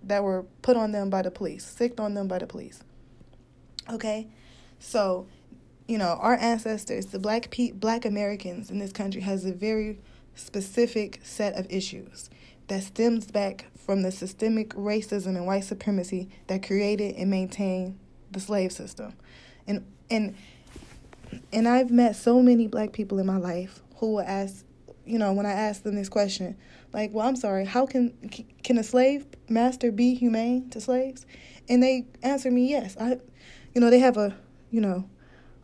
that 0.03 0.23
were 0.23 0.45
put 0.63 0.77
on 0.77 0.93
them 0.93 1.11
by 1.11 1.23
the 1.23 1.31
police, 1.31 1.65
sicked 1.65 2.01
on 2.01 2.15
them 2.15 2.29
by 2.29 2.39
the 2.39 2.47
police. 2.47 2.83
Okay, 3.91 4.29
so 4.79 5.27
you 5.87 5.99
know 5.99 6.19
our 6.21 6.37
ancestors, 6.37 7.07
the 7.07 7.19
black 7.19 7.51
pe- 7.51 7.73
black 7.73 8.05
Americans 8.05 8.71
in 8.71 8.79
this 8.79 8.93
country, 8.93 9.23
has 9.23 9.45
a 9.45 9.53
very 9.53 9.99
specific 10.35 11.21
set 11.25 11.55
of 11.55 11.67
issues 11.71 12.31
that 12.69 12.83
stems 12.83 13.31
back 13.31 13.67
from 13.77 14.03
the 14.03 14.11
systemic 14.11 14.71
racism 14.71 15.29
and 15.29 15.47
white 15.47 15.65
supremacy 15.65 16.29
that 16.49 16.67
created 16.67 17.15
and 17.17 17.31
maintained 17.31 17.99
the 18.37 18.41
slave 18.41 18.71
system. 18.71 19.15
And 19.67 19.85
and 20.11 20.37
and 21.53 21.67
I've 21.67 21.91
met 21.91 22.15
so 22.15 22.41
many 22.41 22.69
black 22.69 22.93
people 22.93 23.19
in 23.19 23.27
my 23.27 23.39
life 23.39 23.83
who 23.97 24.13
will 24.13 24.21
ask, 24.21 24.65
you 25.05 25.19
know, 25.19 25.33
when 25.33 25.47
I 25.47 25.53
ask 25.53 25.83
them 25.83 25.97
this 25.97 26.09
question, 26.09 26.57
like, 26.93 27.13
well, 27.13 27.27
I'm 27.27 27.37
sorry, 27.37 27.65
how 27.65 27.87
can 27.87 28.13
can 28.63 28.79
a 28.79 28.85
slave 28.85 29.27
master 29.49 29.91
be 29.91 30.15
humane 30.15 30.71
to 30.71 30.81
slaves? 30.81 31.27
And 31.69 31.83
they 31.83 32.07
answer 32.23 32.51
me, 32.51 32.69
yes. 32.71 32.97
I, 33.01 33.19
you 33.75 33.81
know, 33.81 33.91
they 33.91 33.99
have 33.99 34.17
a, 34.17 34.37
you 34.71 34.81
know, 34.81 35.09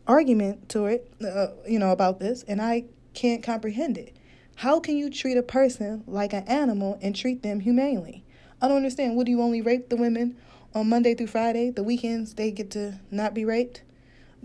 argument 0.05 0.67
to 0.69 0.87
it, 0.87 1.13
uh, 1.25 1.47
you 1.67 1.79
know, 1.79 1.91
about 1.91 2.19
this, 2.19 2.43
and 2.43 2.61
I 2.61 2.85
can't 3.13 3.41
comprehend 3.41 3.97
it. 3.97 4.17
How 4.55 4.79
can 4.79 4.97
you 4.97 5.09
treat 5.09 5.37
a 5.37 5.43
person 5.43 6.03
like 6.07 6.33
an 6.33 6.43
animal 6.43 6.99
and 7.01 7.15
treat 7.15 7.41
them 7.41 7.61
humanely? 7.61 8.25
I 8.61 8.67
don't 8.67 8.77
understand. 8.77 9.15
Would 9.15 9.27
you 9.27 9.41
only 9.41 9.61
rape 9.61 9.89
the 9.89 9.95
women 9.95 10.35
on 10.75 10.89
Monday 10.89 11.13
through 11.15 11.27
Friday, 11.27 11.69
the 11.69 11.83
weekends 11.83 12.33
they 12.33 12.51
get 12.51 12.71
to 12.71 12.99
not 13.11 13.33
be 13.33 13.45
raped. 13.45 13.81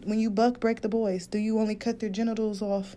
When 0.04 0.18
you 0.18 0.30
buck 0.30 0.60
break 0.60 0.82
the 0.82 0.88
boys, 0.88 1.26
do 1.26 1.38
you 1.38 1.58
only 1.58 1.74
cut 1.74 2.00
their 2.00 2.10
genitals 2.10 2.62
off 2.62 2.96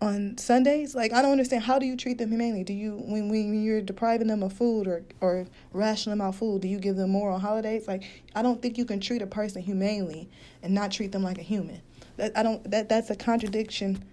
on 0.00 0.36
Sundays? 0.36 0.94
Like 0.94 1.12
I 1.12 1.22
don't 1.22 1.32
understand. 1.32 1.64
How 1.64 1.78
do 1.78 1.86
you 1.86 1.96
treat 1.96 2.18
them 2.18 2.30
humanely? 2.30 2.64
Do 2.64 2.72
you 2.72 2.96
when 2.96 3.28
when 3.28 3.62
you're 3.62 3.80
depriving 3.80 4.26
them 4.26 4.42
of 4.42 4.52
food 4.52 4.86
or 4.86 5.04
or 5.20 5.46
rationing 5.72 6.18
them 6.18 6.26
out 6.26 6.34
food, 6.34 6.62
do 6.62 6.68
you 6.68 6.78
give 6.78 6.96
them 6.96 7.10
more 7.10 7.30
on 7.30 7.40
holidays? 7.40 7.88
Like 7.88 8.04
I 8.34 8.42
don't 8.42 8.60
think 8.60 8.76
you 8.76 8.84
can 8.84 9.00
treat 9.00 9.22
a 9.22 9.26
person 9.26 9.62
humanely 9.62 10.28
and 10.62 10.74
not 10.74 10.90
treat 10.90 11.12
them 11.12 11.22
like 11.22 11.38
a 11.38 11.42
human. 11.42 11.80
That 12.16 12.36
I 12.36 12.42
don't 12.42 12.70
that 12.70 12.88
that's 12.88 13.10
a 13.10 13.16
contradiction 13.16 14.04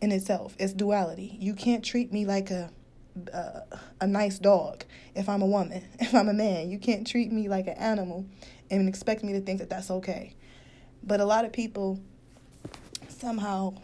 in 0.00 0.12
itself. 0.12 0.56
It's 0.58 0.72
duality. 0.72 1.36
You 1.40 1.54
can't 1.54 1.84
treat 1.84 2.12
me 2.12 2.26
like 2.26 2.50
a 2.50 2.70
uh, 3.28 3.60
a 4.00 4.06
nice 4.06 4.38
dog 4.38 4.84
if 5.14 5.28
I'm 5.28 5.42
a 5.42 5.46
woman. 5.46 5.82
If 6.00 6.14
I'm 6.14 6.28
a 6.28 6.32
man, 6.32 6.70
you 6.70 6.78
can't 6.78 7.06
treat 7.06 7.30
me 7.30 7.48
like 7.48 7.66
an 7.66 7.74
animal 7.74 8.24
and 8.70 8.88
expect 8.88 9.22
me 9.22 9.32
to 9.34 9.40
think 9.40 9.58
that 9.58 9.68
that's 9.68 9.90
okay. 9.90 10.34
But 11.02 11.20
a 11.20 11.24
lot 11.24 11.44
of 11.44 11.52
people 11.52 12.00
somehow 13.08 13.74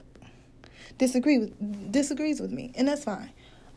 disagree 0.98 1.38
with 1.38 1.92
disagrees 1.92 2.40
with 2.40 2.50
me, 2.50 2.72
and 2.74 2.88
that's 2.88 3.04
fine. 3.04 3.30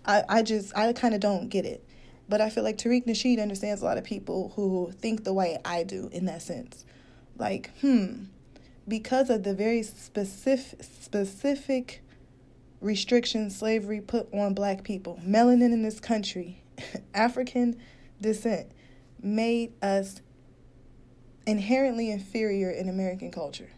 I, 0.05 0.23
I 0.29 0.43
just 0.43 0.75
I 0.77 0.91
kind 0.93 1.13
of 1.13 1.19
don't 1.19 1.49
get 1.49 1.65
it. 1.65 1.83
But 2.27 2.41
I 2.41 2.49
feel 2.49 2.63
like 2.63 2.77
Tariq 2.77 3.07
Nasheed 3.07 3.41
understands 3.41 3.81
a 3.81 3.85
lot 3.85 3.97
of 3.97 4.03
people 4.03 4.53
who 4.55 4.91
think 4.99 5.23
the 5.23 5.33
way 5.33 5.57
I 5.65 5.83
do 5.83 6.09
in 6.11 6.25
that 6.25 6.43
sense. 6.43 6.85
Like, 7.37 7.71
hmm, 7.81 8.25
because 8.87 9.29
of 9.29 9.43
the 9.43 9.53
very 9.53 9.81
specific 9.83 10.83
specific 10.83 12.01
restrictions 12.81 13.57
slavery 13.57 14.01
put 14.01 14.33
on 14.33 14.53
black 14.53 14.83
people. 14.83 15.19
Melanin 15.25 15.74
in 15.74 15.83
this 15.83 16.00
country, 16.00 16.63
African 17.13 17.77
descent, 18.21 18.71
made 19.21 19.74
us 19.81 20.21
inherently 21.45 22.12
inferior 22.12 22.69
in 22.69 22.88
American 22.88 23.31
culture, 23.31 23.69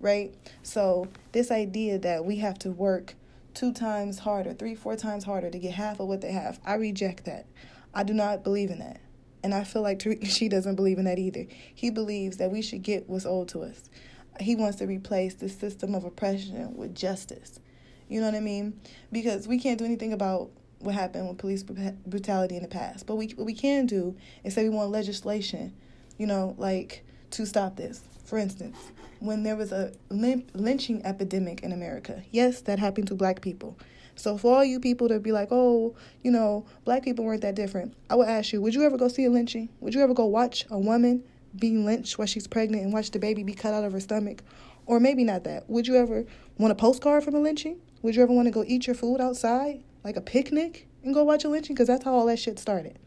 right? 0.00 0.34
So, 0.62 1.08
this 1.32 1.50
idea 1.50 1.98
that 1.98 2.24
we 2.24 2.36
have 2.36 2.58
to 2.60 2.70
work 2.70 3.14
two 3.54 3.72
times 3.72 4.20
harder, 4.20 4.54
three, 4.54 4.74
four 4.74 4.96
times 4.96 5.24
harder 5.24 5.50
to 5.50 5.58
get 5.58 5.74
half 5.74 6.00
of 6.00 6.08
what 6.08 6.20
they 6.20 6.32
have, 6.32 6.58
I 6.64 6.74
reject 6.74 7.24
that. 7.26 7.46
I 7.94 8.02
do 8.02 8.14
not 8.14 8.42
believe 8.42 8.70
in 8.70 8.78
that. 8.78 9.00
And 9.44 9.54
I 9.54 9.64
feel 9.64 9.82
like 9.82 10.02
she 10.24 10.48
doesn't 10.48 10.76
believe 10.76 10.98
in 10.98 11.04
that 11.04 11.18
either. 11.18 11.46
He 11.74 11.90
believes 11.90 12.38
that 12.38 12.50
we 12.50 12.62
should 12.62 12.82
get 12.82 13.08
what's 13.08 13.26
owed 13.26 13.48
to 13.48 13.62
us. 13.62 13.90
He 14.40 14.56
wants 14.56 14.78
to 14.78 14.86
replace 14.86 15.34
the 15.34 15.48
system 15.48 15.94
of 15.94 16.04
oppression 16.04 16.74
with 16.74 16.94
justice. 16.94 17.60
You 18.12 18.20
know 18.20 18.26
what 18.26 18.34
I 18.34 18.40
mean? 18.40 18.78
Because 19.10 19.48
we 19.48 19.58
can't 19.58 19.78
do 19.78 19.86
anything 19.86 20.12
about 20.12 20.50
what 20.80 20.94
happened 20.94 21.28
with 21.28 21.38
police 21.38 21.62
brutality 21.62 22.56
in 22.56 22.62
the 22.62 22.68
past. 22.68 23.06
But 23.06 23.16
we 23.16 23.28
what 23.28 23.46
we 23.46 23.54
can 23.54 23.86
do 23.86 24.14
is 24.44 24.52
say 24.52 24.64
we 24.64 24.68
want 24.68 24.90
legislation, 24.90 25.72
you 26.18 26.26
know, 26.26 26.54
like 26.58 27.04
to 27.30 27.46
stop 27.46 27.76
this. 27.76 28.02
For 28.26 28.36
instance, 28.36 28.76
when 29.20 29.44
there 29.44 29.56
was 29.56 29.72
a 29.72 29.92
lynching 30.10 31.04
epidemic 31.06 31.62
in 31.62 31.72
America, 31.72 32.22
yes, 32.30 32.60
that 32.62 32.78
happened 32.78 33.08
to 33.08 33.14
black 33.14 33.40
people. 33.40 33.78
So 34.14 34.36
for 34.36 34.56
all 34.56 34.64
you 34.64 34.78
people 34.78 35.08
to 35.08 35.18
be 35.18 35.32
like, 35.32 35.48
oh, 35.50 35.96
you 36.22 36.30
know, 36.30 36.66
black 36.84 37.04
people 37.04 37.24
weren't 37.24 37.40
that 37.40 37.54
different, 37.54 37.94
I 38.10 38.16
would 38.16 38.28
ask 38.28 38.52
you, 38.52 38.60
would 38.60 38.74
you 38.74 38.84
ever 38.84 38.98
go 38.98 39.08
see 39.08 39.24
a 39.24 39.30
lynching? 39.30 39.70
Would 39.80 39.94
you 39.94 40.02
ever 40.02 40.12
go 40.12 40.26
watch 40.26 40.66
a 40.70 40.78
woman 40.78 41.24
being 41.58 41.86
lynched 41.86 42.18
while 42.18 42.26
she's 42.26 42.46
pregnant 42.46 42.82
and 42.84 42.92
watch 42.92 43.10
the 43.10 43.18
baby 43.18 43.42
be 43.42 43.54
cut 43.54 43.72
out 43.72 43.84
of 43.84 43.92
her 43.92 44.00
stomach? 44.00 44.42
Or 44.84 45.00
maybe 45.00 45.24
not 45.24 45.44
that. 45.44 45.70
Would 45.70 45.86
you 45.86 45.96
ever 45.96 46.26
want 46.58 46.72
a 46.72 46.74
postcard 46.74 47.24
from 47.24 47.34
a 47.34 47.40
lynching? 47.40 47.80
Would 48.02 48.16
you 48.16 48.22
ever 48.22 48.32
want 48.32 48.46
to 48.46 48.52
go 48.52 48.64
eat 48.66 48.86
your 48.86 48.94
food 48.94 49.20
outside, 49.20 49.82
like 50.04 50.16
a 50.16 50.20
picnic, 50.20 50.88
and 51.04 51.14
go 51.14 51.24
watch 51.24 51.44
a 51.44 51.48
lynching? 51.48 51.74
Because 51.74 51.88
that's 51.88 52.04
how 52.04 52.12
all 52.12 52.26
that 52.26 52.38
shit 52.38 52.58
started. 52.58 52.98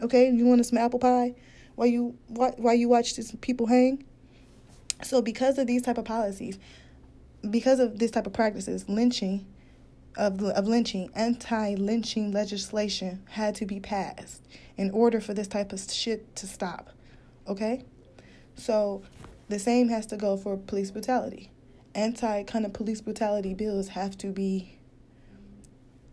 Okay, 0.00 0.30
you 0.30 0.46
want 0.46 0.64
some 0.64 0.78
apple 0.78 1.00
pie 1.00 1.34
while 1.74 1.88
you 1.88 2.16
while 2.28 2.74
you 2.74 2.88
watch 2.88 3.16
these 3.16 3.32
people 3.40 3.66
hang? 3.66 4.04
So 5.02 5.20
because 5.20 5.58
of 5.58 5.66
these 5.66 5.82
type 5.82 5.98
of 5.98 6.04
policies, 6.04 6.58
because 7.48 7.80
of 7.80 7.98
this 7.98 8.10
type 8.10 8.26
of 8.26 8.32
practices, 8.32 8.88
lynching 8.88 9.46
of, 10.16 10.42
of 10.42 10.66
lynching, 10.66 11.10
anti-lynching 11.14 12.32
legislation 12.32 13.22
had 13.30 13.54
to 13.56 13.66
be 13.66 13.78
passed 13.80 14.42
in 14.76 14.90
order 14.90 15.20
for 15.20 15.32
this 15.32 15.46
type 15.46 15.72
of 15.72 15.80
shit 15.80 16.34
to 16.36 16.46
stop. 16.46 16.90
Okay? 17.46 17.84
So 18.56 19.02
the 19.48 19.58
same 19.58 19.88
has 19.88 20.06
to 20.06 20.16
go 20.16 20.36
for 20.36 20.56
police 20.56 20.90
brutality. 20.90 21.50
Anti 21.98 22.44
kind 22.44 22.64
of 22.64 22.72
police 22.72 23.00
brutality 23.00 23.54
bills 23.54 23.88
have 23.88 24.16
to 24.18 24.28
be 24.28 24.78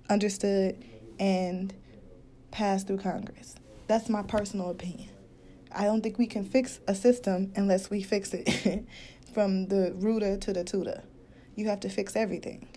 understood 0.10 0.84
and 1.20 1.72
passed 2.50 2.88
through 2.88 2.98
Congress. 2.98 3.56
That's 3.86 4.10
my 4.10 4.24
personal 4.24 4.72
opinion. 4.72 5.10
I 5.72 5.84
don't 5.84 6.02
think 6.02 6.18
we 6.18 6.26
can 6.26 6.44
fix 6.44 6.80
a 6.88 6.96
system 6.96 7.52
unless 7.56 7.92
we 7.92 8.02
fix 8.02 8.34
it 8.34 8.84
from 9.36 9.68
the 9.68 9.94
rooter 9.98 10.38
to 10.38 10.54
the 10.54 10.64
tutor. 10.64 11.04
You 11.56 11.68
have 11.68 11.82
to 11.82 11.90
fix 11.90 12.16
everything. 12.16 12.68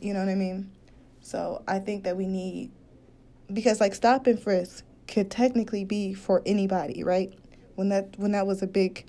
You 0.00 0.14
know 0.14 0.20
what 0.20 0.30
I 0.30 0.34
mean? 0.34 0.72
So 1.20 1.62
I 1.68 1.80
think 1.80 2.04
that 2.04 2.16
we 2.16 2.26
need 2.26 2.70
because 3.52 3.78
like 3.78 3.94
stop 3.94 4.26
and 4.26 4.40
frisk 4.40 4.86
could 5.06 5.30
technically 5.30 5.84
be 5.84 6.14
for 6.14 6.40
anybody, 6.46 7.04
right? 7.04 7.34
When 7.74 7.90
that 7.90 8.14
when 8.16 8.32
that 8.32 8.46
was 8.46 8.62
a 8.62 8.66
big 8.66 9.06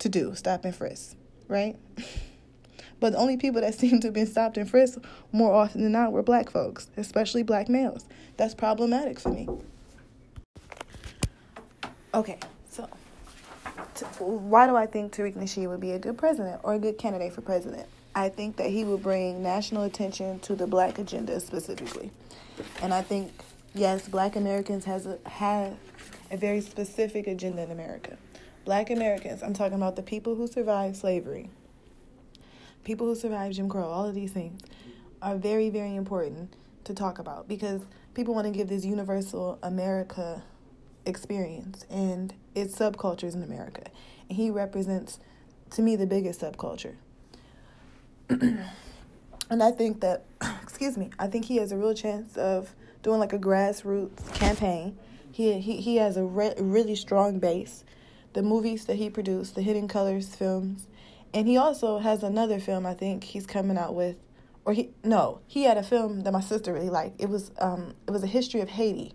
to 0.00 0.10
do, 0.10 0.34
stop 0.34 0.66
and 0.66 0.76
frisk, 0.76 1.16
right? 1.48 1.76
But 3.02 3.14
the 3.14 3.18
only 3.18 3.36
people 3.36 3.60
that 3.62 3.74
seem 3.78 3.98
to 3.98 4.06
have 4.06 4.14
been 4.14 4.28
stopped 4.28 4.56
and 4.56 4.70
frisked 4.70 5.04
more 5.32 5.52
often 5.52 5.82
than 5.82 5.90
not 5.90 6.12
were 6.12 6.22
black 6.22 6.48
folks, 6.48 6.88
especially 6.96 7.42
black 7.42 7.68
males. 7.68 8.06
That's 8.36 8.54
problematic 8.54 9.18
for 9.18 9.30
me. 9.30 9.48
Okay, 12.14 12.38
so 12.70 12.88
why 14.20 14.68
do 14.68 14.76
I 14.76 14.86
think 14.86 15.12
Tariq 15.12 15.34
Nasheed 15.34 15.68
would 15.68 15.80
be 15.80 15.90
a 15.90 15.98
good 15.98 16.16
president 16.16 16.60
or 16.62 16.74
a 16.74 16.78
good 16.78 16.96
candidate 16.96 17.32
for 17.32 17.40
president? 17.40 17.88
I 18.14 18.28
think 18.28 18.56
that 18.56 18.70
he 18.70 18.84
would 18.84 19.02
bring 19.02 19.42
national 19.42 19.82
attention 19.82 20.38
to 20.40 20.54
the 20.54 20.68
black 20.68 20.98
agenda 21.00 21.40
specifically. 21.40 22.12
And 22.82 22.94
I 22.94 23.02
think, 23.02 23.32
yes, 23.74 24.06
black 24.06 24.36
Americans 24.36 24.84
has 24.84 25.06
a, 25.06 25.18
have 25.26 25.74
a 26.30 26.36
very 26.36 26.60
specific 26.60 27.26
agenda 27.26 27.62
in 27.62 27.72
America. 27.72 28.16
Black 28.64 28.90
Americans, 28.90 29.42
I'm 29.42 29.54
talking 29.54 29.74
about 29.74 29.96
the 29.96 30.02
people 30.02 30.36
who 30.36 30.46
survived 30.46 30.96
slavery, 30.96 31.50
people 32.84 33.06
who 33.06 33.14
survived 33.14 33.54
Jim 33.54 33.68
Crow, 33.68 33.84
all 33.84 34.06
of 34.06 34.14
these 34.14 34.32
things 34.32 34.60
are 35.20 35.36
very, 35.36 35.70
very 35.70 35.94
important 35.94 36.54
to 36.84 36.94
talk 36.94 37.18
about 37.18 37.48
because 37.48 37.82
people 38.14 38.34
want 38.34 38.46
to 38.46 38.52
give 38.52 38.68
this 38.68 38.84
universal 38.84 39.58
America 39.62 40.42
experience 41.06 41.86
and 41.90 42.34
its 42.54 42.76
subcultures 42.76 43.34
in 43.34 43.42
America. 43.42 43.84
And 44.28 44.36
he 44.36 44.50
represents, 44.50 45.18
to 45.70 45.82
me, 45.82 45.96
the 45.96 46.06
biggest 46.06 46.40
subculture. 46.40 46.94
and 48.28 49.62
I 49.62 49.70
think 49.70 50.00
that, 50.00 50.24
excuse 50.62 50.96
me, 50.96 51.10
I 51.18 51.26
think 51.28 51.44
he 51.44 51.56
has 51.56 51.72
a 51.72 51.76
real 51.76 51.94
chance 51.94 52.36
of 52.36 52.74
doing 53.02 53.20
like 53.20 53.32
a 53.32 53.38
grassroots 53.38 54.32
campaign. 54.34 54.98
He 55.30 55.58
he 55.60 55.76
he 55.76 55.96
has 55.96 56.16
a 56.16 56.24
re- 56.24 56.54
really 56.58 56.94
strong 56.94 57.38
base. 57.38 57.84
The 58.34 58.42
movies 58.42 58.86
that 58.86 58.96
he 58.96 59.10
produced, 59.10 59.54
the 59.54 59.62
Hidden 59.62 59.88
Colors 59.88 60.34
films, 60.34 60.86
and 61.34 61.46
he 61.46 61.56
also 61.56 61.98
has 61.98 62.22
another 62.22 62.60
film 62.60 62.86
I 62.86 62.94
think 62.94 63.24
he's 63.24 63.46
coming 63.46 63.78
out 63.78 63.94
with, 63.94 64.16
or 64.64 64.72
he 64.72 64.90
no, 65.04 65.40
he 65.46 65.64
had 65.64 65.76
a 65.76 65.82
film 65.82 66.22
that 66.22 66.32
my 66.32 66.40
sister 66.40 66.72
really 66.72 66.90
liked. 66.90 67.20
It 67.20 67.28
was 67.28 67.50
um 67.58 67.94
it 68.06 68.10
was 68.10 68.22
a 68.22 68.28
history 68.28 68.60
of 68.60 68.70
Haiti 68.70 69.14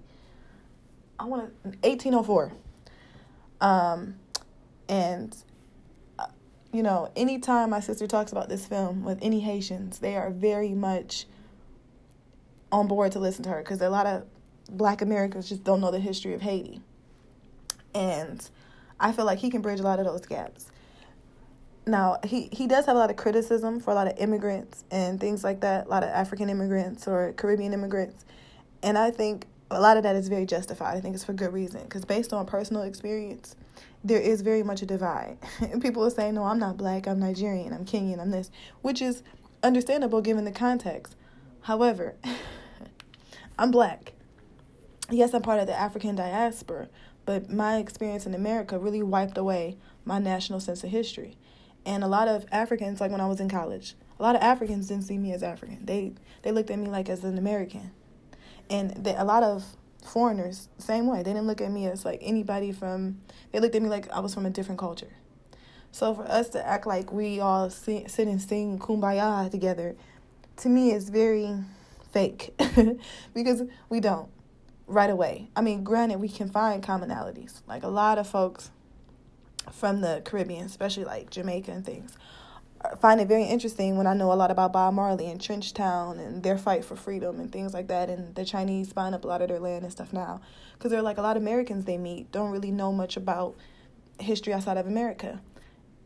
I 1.20 1.26
want 1.26 1.52
to 1.64 1.70
1804. 1.88 2.52
Um, 3.60 4.16
and 4.88 5.36
uh, 6.20 6.28
you 6.72 6.84
know, 6.84 7.12
anytime 7.16 7.72
my 7.72 7.80
sister 7.80 8.08
talks 8.08 8.32
about 8.32 8.50
this 8.50 8.66
film 8.66 9.04
with 9.04 9.18
any 9.22 9.40
Haitians, 9.40 10.00
they 10.00 10.16
are 10.16 10.30
very 10.30 10.74
much 10.74 11.26
on 12.72 12.88
board 12.88 13.14
to 13.14 13.20
listen 13.20 13.44
to 13.44 13.50
her 13.50 13.60
because 13.60 13.82
a 13.82 13.90
lot 13.90 14.06
of 14.06 14.26
Black 14.70 15.02
Americans 15.02 15.50
just 15.50 15.64
don't 15.64 15.82
know 15.82 15.92
the 15.92 16.00
history 16.00 16.34
of 16.34 16.42
Haiti, 16.42 16.82
and 17.96 18.48
I 19.00 19.12
feel 19.12 19.26
like 19.26 19.40
he 19.40 19.50
can 19.50 19.62
bridge 19.62 19.80
a 19.80 19.84
lot 19.84 20.00
of 20.00 20.06
those 20.06 20.26
gaps. 20.26 20.70
Now 21.88 22.20
he 22.24 22.50
he 22.52 22.68
does 22.68 22.86
have 22.86 22.96
a 22.96 23.00
lot 23.00 23.10
of 23.10 23.16
criticism 23.16 23.80
for 23.80 23.92
a 23.92 23.96
lot 23.96 24.08
of 24.08 24.18
immigrants 24.18 24.84
and 24.92 25.20
things 25.20 25.44
like 25.44 25.62
that, 25.62 25.88
a 25.88 25.90
lot 25.90 26.04
of 26.04 26.10
African 26.10 26.50
immigrants 26.50 27.08
or 27.08 27.34
Caribbean 27.34 27.74
immigrants, 27.74 28.26
and 28.84 28.98
I 28.98 29.10
think 29.12 29.46
a 29.72 29.80
lot 29.80 29.98
of 29.98 30.04
that 30.04 30.16
is 30.16 30.28
very 30.28 30.46
justified. 30.46 30.98
I 30.98 31.02
think 31.02 31.16
it's 31.16 31.24
for 31.24 31.34
good 31.34 31.54
reason 31.54 31.84
because 31.84 32.06
based 32.06 32.34
on 32.34 32.46
personal 32.46 32.84
experience, 32.84 33.56
there 34.04 34.20
is 34.20 34.42
very 34.42 34.64
much 34.64 34.82
a 34.82 34.86
divide. 34.86 35.38
People 35.82 36.04
will 36.04 36.12
say, 36.12 36.32
"No, 36.32 36.44
I'm 36.44 36.60
not 36.60 36.78
black. 36.78 37.08
I'm 37.08 37.20
Nigerian. 37.20 37.74
I'm 37.74 37.86
Kenyan. 37.86 38.20
I'm 38.20 38.32
this," 38.32 38.52
which 38.82 39.02
is 39.02 39.24
understandable 39.64 40.22
given 40.22 40.46
the 40.46 40.52
context. 40.52 41.16
However, 41.62 42.16
I'm 43.60 43.72
black. 43.72 44.14
Yes, 45.10 45.34
I'm 45.34 45.42
part 45.42 45.60
of 45.60 45.68
the 45.68 45.80
African 45.80 46.16
diaspora, 46.16 46.90
but 47.26 47.50
my 47.50 47.78
experience 47.78 48.26
in 48.26 48.34
America 48.34 48.78
really 48.78 49.02
wiped 49.02 49.38
away 49.38 49.78
my 50.04 50.20
national 50.20 50.60
sense 50.60 50.84
of 50.84 50.90
history. 50.90 51.38
And 51.88 52.04
a 52.04 52.08
lot 52.08 52.28
of 52.28 52.46
Africans, 52.52 53.00
like 53.00 53.12
when 53.12 53.22
I 53.22 53.28
was 53.28 53.40
in 53.40 53.48
college, 53.48 53.96
a 54.20 54.22
lot 54.22 54.36
of 54.36 54.42
Africans 54.42 54.90
didn't 54.90 55.06
see 55.06 55.18
me 55.18 55.32
as 55.32 55.42
African. 55.42 55.86
They 55.86 56.12
they 56.42 56.52
looked 56.52 56.70
at 56.70 56.78
me 56.78 56.90
like 56.90 57.08
as 57.08 57.24
an 57.24 57.38
American. 57.38 57.92
And 58.70 59.06
the, 59.06 59.20
a 59.20 59.24
lot 59.24 59.42
of 59.42 59.64
foreigners 60.04 60.68
same 60.78 61.08
way. 61.08 61.20
They 61.20 61.32
didn't 61.32 61.48
look 61.48 61.62
at 61.62 61.72
me 61.72 61.88
as 61.88 62.04
like 62.04 62.20
anybody 62.22 62.74
from 62.74 63.22
they 63.54 63.62
looked 63.62 63.74
at 63.74 63.82
me 63.82 63.88
like 63.88 64.10
i 64.12 64.20
was 64.20 64.34
from 64.34 64.46
a 64.46 64.50
different 64.50 64.80
culture. 64.80 65.14
So 65.94 66.14
for 66.14 66.30
us 66.30 66.50
to 66.50 66.68
act 66.68 66.86
like 66.86 67.14
we 67.14 67.40
all 67.40 67.70
sit, 67.70 68.12
sit 68.12 68.28
and 68.28 68.42
sing 68.42 68.80
kumbaya 68.80 69.50
together 69.50 69.96
to 70.58 70.70
me 70.70 70.92
is 70.92 71.10
very 71.10 71.56
fake. 72.12 72.54
Because 73.34 73.64
we 73.88 74.02
don't 74.02 74.30
right 74.88 75.10
away. 75.10 75.52
I 75.56 75.62
mean 75.62 75.86
granted 75.86 76.20
we 76.20 76.28
can 76.28 76.50
find 76.50 76.84
commonalities. 76.84 77.62
Like 77.66 77.84
a 77.84 77.88
lot 77.88 78.18
of 78.18 78.28
folks 78.28 78.72
from 79.72 80.02
the 80.02 80.22
caribbean 80.26 80.66
especially 80.66 81.06
like 81.06 81.30
jamaica 81.30 81.72
and 81.72 81.86
things 81.86 82.18
find 83.00 83.20
it 83.20 83.28
very 83.28 83.44
interesting 83.44 83.98
when 83.98 84.08
I 84.08 84.14
know 84.14 84.32
a 84.32 84.36
lot 84.36 84.52
about 84.52 84.74
Bob 84.74 84.94
Marley 84.94 85.30
and 85.30 85.40
Trenchtown 85.40 86.20
and 86.20 86.44
their 86.44 86.58
fight 86.58 86.86
for 86.86 86.96
freedom 86.96 87.40
and 87.40 87.52
things 87.52 87.74
like 87.74 87.88
that, 87.88 88.10
and 88.10 88.36
the 88.36 88.46
Chinese 88.46 88.94
buying 88.94 89.14
up 89.14 89.24
a 89.24 89.28
lot 89.28 89.42
of 89.42 89.50
their 89.50 89.60
land 89.60 89.84
and 89.84 89.92
stuff 89.92 90.14
now. 90.14 90.42
Because 90.74 90.92
they're 90.92 91.02
like 91.02 91.18
a 91.18 91.22
lot 91.22 91.38
of 91.38 91.44
Americans 91.44 91.86
they 91.86 91.98
meet 91.98 92.32
don't 92.32 92.52
really 92.52 92.72
know 92.72 92.92
much 92.92 93.18
about 93.18 93.56
history 94.20 94.54
outside 94.54 94.78
of 94.78 94.88
America. 94.88 95.42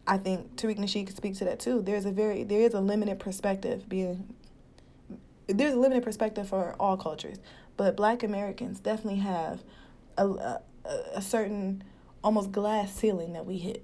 I 0.07 0.17
think 0.17 0.55
Tariq 0.55 0.77
Nasheed 0.77 1.07
could 1.07 1.15
speak 1.15 1.37
to 1.37 1.45
that 1.45 1.59
too. 1.59 1.81
There's 1.81 2.05
a 2.05 2.11
very 2.11 2.43
there 2.43 2.61
is 2.61 2.73
a 2.73 2.81
limited 2.81 3.19
perspective 3.19 3.87
being 3.87 4.33
there's 5.47 5.73
a 5.73 5.79
limited 5.79 6.03
perspective 6.03 6.47
for 6.47 6.75
all 6.79 6.95
cultures, 6.95 7.37
but 7.75 7.97
Black 7.97 8.23
Americans 8.23 8.79
definitely 8.79 9.19
have 9.19 9.63
a, 10.17 10.27
a, 10.27 10.61
a 11.15 11.21
certain 11.21 11.83
almost 12.23 12.51
glass 12.51 12.93
ceiling 12.93 13.33
that 13.33 13.45
we 13.45 13.57
hit 13.57 13.83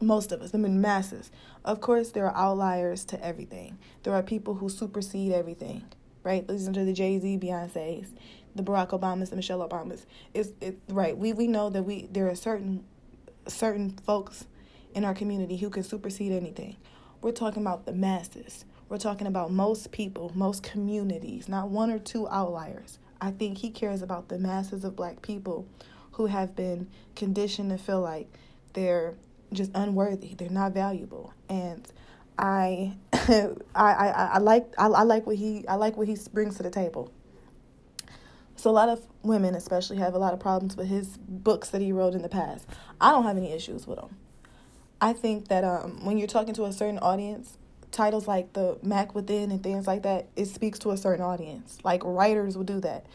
Most 0.00 0.32
of 0.32 0.42
us, 0.42 0.54
I 0.54 0.58
mean, 0.58 0.80
masses. 0.80 1.30
Of 1.64 1.80
course, 1.80 2.10
there 2.12 2.26
are 2.30 2.36
outliers 2.36 3.04
to 3.06 3.24
everything. 3.24 3.78
There 4.04 4.14
are 4.14 4.22
people 4.22 4.54
who 4.54 4.68
supersede 4.68 5.32
everything, 5.32 5.84
right? 6.22 6.48
Listen 6.48 6.72
to 6.74 6.84
the 6.84 6.92
Jay 6.92 7.18
Z, 7.18 7.38
Beyonce's, 7.38 8.14
the 8.54 8.62
Barack 8.62 8.90
Obamas, 8.90 9.30
the 9.30 9.36
Michelle 9.36 9.68
Obamas. 9.68 10.04
It's 10.34 10.50
it 10.60 10.78
right. 10.88 11.16
We 11.18 11.32
we 11.32 11.48
know 11.48 11.70
that 11.70 11.82
we 11.84 12.06
there 12.12 12.28
are 12.28 12.36
certain 12.36 12.84
certain 13.48 13.90
folks 14.06 14.46
in 14.94 15.04
our 15.04 15.14
community 15.14 15.56
who 15.56 15.70
can 15.70 15.82
supersede 15.82 16.32
anything. 16.32 16.76
We're 17.22 17.32
talking 17.32 17.62
about 17.62 17.86
the 17.86 17.92
masses. 17.92 18.64
We're 18.88 18.98
talking 18.98 19.26
about 19.26 19.50
most 19.52 19.92
people, 19.92 20.32
most 20.34 20.62
communities, 20.62 21.48
not 21.48 21.70
one 21.70 21.90
or 21.90 21.98
two 21.98 22.28
outliers. 22.28 22.98
I 23.20 23.32
think 23.32 23.58
he 23.58 23.70
cares 23.70 24.02
about 24.02 24.28
the 24.28 24.38
masses 24.38 24.84
of 24.84 24.96
black 24.96 25.22
people 25.22 25.66
who 26.18 26.26
have 26.26 26.54
been 26.54 26.88
conditioned 27.14 27.70
to 27.70 27.78
feel 27.78 28.00
like 28.00 28.26
they're 28.74 29.14
just 29.52 29.70
unworthy, 29.74 30.34
they're 30.34 30.50
not 30.50 30.72
valuable. 30.72 31.32
And 31.48 31.86
I 32.36 32.96
I, 33.12 33.54
I, 33.74 34.30
I 34.34 34.38
like 34.38 34.66
I, 34.76 34.88
I 34.88 35.02
like 35.04 35.26
what 35.26 35.36
he 35.36 35.66
I 35.68 35.76
like 35.76 35.96
what 35.96 36.08
he 36.08 36.18
brings 36.32 36.56
to 36.56 36.64
the 36.64 36.70
table. 36.70 37.10
So 38.56 38.68
a 38.68 38.72
lot 38.72 38.88
of 38.88 39.00
women 39.22 39.54
especially 39.54 39.98
have 39.98 40.14
a 40.14 40.18
lot 40.18 40.34
of 40.34 40.40
problems 40.40 40.76
with 40.76 40.88
his 40.88 41.16
books 41.16 41.70
that 41.70 41.80
he 41.80 41.92
wrote 41.92 42.14
in 42.14 42.22
the 42.22 42.28
past. 42.28 42.66
I 43.00 43.12
don't 43.12 43.22
have 43.22 43.36
any 43.36 43.52
issues 43.52 43.86
with 43.86 44.00
them. 44.00 44.16
I 45.00 45.12
think 45.12 45.46
that 45.46 45.62
um, 45.62 46.04
when 46.04 46.18
you're 46.18 46.26
talking 46.26 46.54
to 46.54 46.64
a 46.64 46.72
certain 46.72 46.98
audience, 46.98 47.56
titles 47.92 48.26
like 48.26 48.54
the 48.54 48.76
Mack 48.82 49.14
Within 49.14 49.52
and 49.52 49.62
things 49.62 49.86
like 49.86 50.02
that, 50.02 50.26
it 50.34 50.46
speaks 50.46 50.80
to 50.80 50.90
a 50.90 50.96
certain 50.96 51.24
audience. 51.24 51.78
Like 51.84 52.02
writers 52.04 52.56
will 52.56 52.64
do 52.64 52.80
that. 52.80 53.06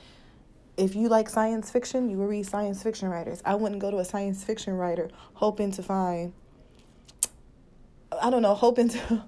If 0.75 0.96
you 0.96 1.08
like 1.08 1.30
science 1.30 1.70
fiction, 1.70 2.10
you 2.10 2.18
will 2.18 2.27
read 2.27 2.48
science 2.48 2.82
fiction 2.82 3.10
writers. 3.10 3.42
I 3.46 3.56
wouldn't 3.56 3.80
go 3.80 3.92
to 3.92 3.98
a 3.98 4.06
science 4.06 4.44
fiction 4.44 4.74
writer 4.74 5.10
hoping 5.36 5.72
to 5.72 5.84
find 5.84 6.34
I 8.22 8.30
don't 8.30 8.42
know, 8.42 8.56
hoping 8.56 8.89
to 8.89 9.24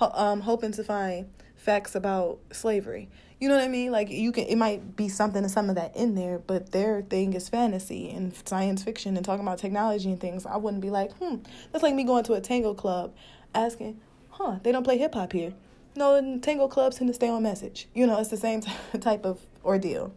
um 0.00 0.40
hoping 0.40 0.72
to 0.72 0.84
find 0.84 1.30
facts 1.56 1.94
about 1.94 2.40
slavery. 2.52 3.08
You 3.40 3.48
know 3.48 3.54
what 3.54 3.64
I 3.64 3.68
mean? 3.68 3.92
Like 3.92 4.10
you 4.10 4.32
can 4.32 4.44
it 4.44 4.56
might 4.56 4.96
be 4.96 5.08
something 5.08 5.42
to 5.44 5.48
some 5.48 5.68
of 5.68 5.76
that 5.76 5.96
in 5.96 6.16
there, 6.16 6.40
but 6.40 6.72
their 6.72 7.02
thing 7.02 7.32
is 7.34 7.48
fantasy 7.48 8.10
and 8.10 8.34
science 8.44 8.82
fiction 8.82 9.16
and 9.16 9.24
talking 9.24 9.46
about 9.46 9.58
technology 9.58 10.10
and 10.10 10.20
things. 10.20 10.46
I 10.46 10.56
wouldn't 10.56 10.82
be 10.82 10.90
like, 10.90 11.12
hmm, 11.18 11.36
that's 11.70 11.84
like 11.84 11.94
me 11.94 12.02
going 12.02 12.24
to 12.24 12.32
a 12.32 12.40
tango 12.40 12.74
club 12.74 13.14
asking, 13.54 14.00
huh, 14.30 14.58
they 14.64 14.72
don't 14.72 14.84
play 14.84 14.98
hip 14.98 15.14
hop 15.14 15.32
here. 15.32 15.52
No, 15.94 16.38
tango 16.40 16.66
clubs 16.68 16.96
tend 16.96 17.08
to 17.08 17.14
stay 17.14 17.28
on 17.28 17.42
message. 17.42 17.88
You 17.94 18.06
know, 18.06 18.18
it's 18.18 18.30
the 18.30 18.36
same 18.36 18.62
type 19.00 19.24
of 19.24 19.40
ordeal. 19.64 20.12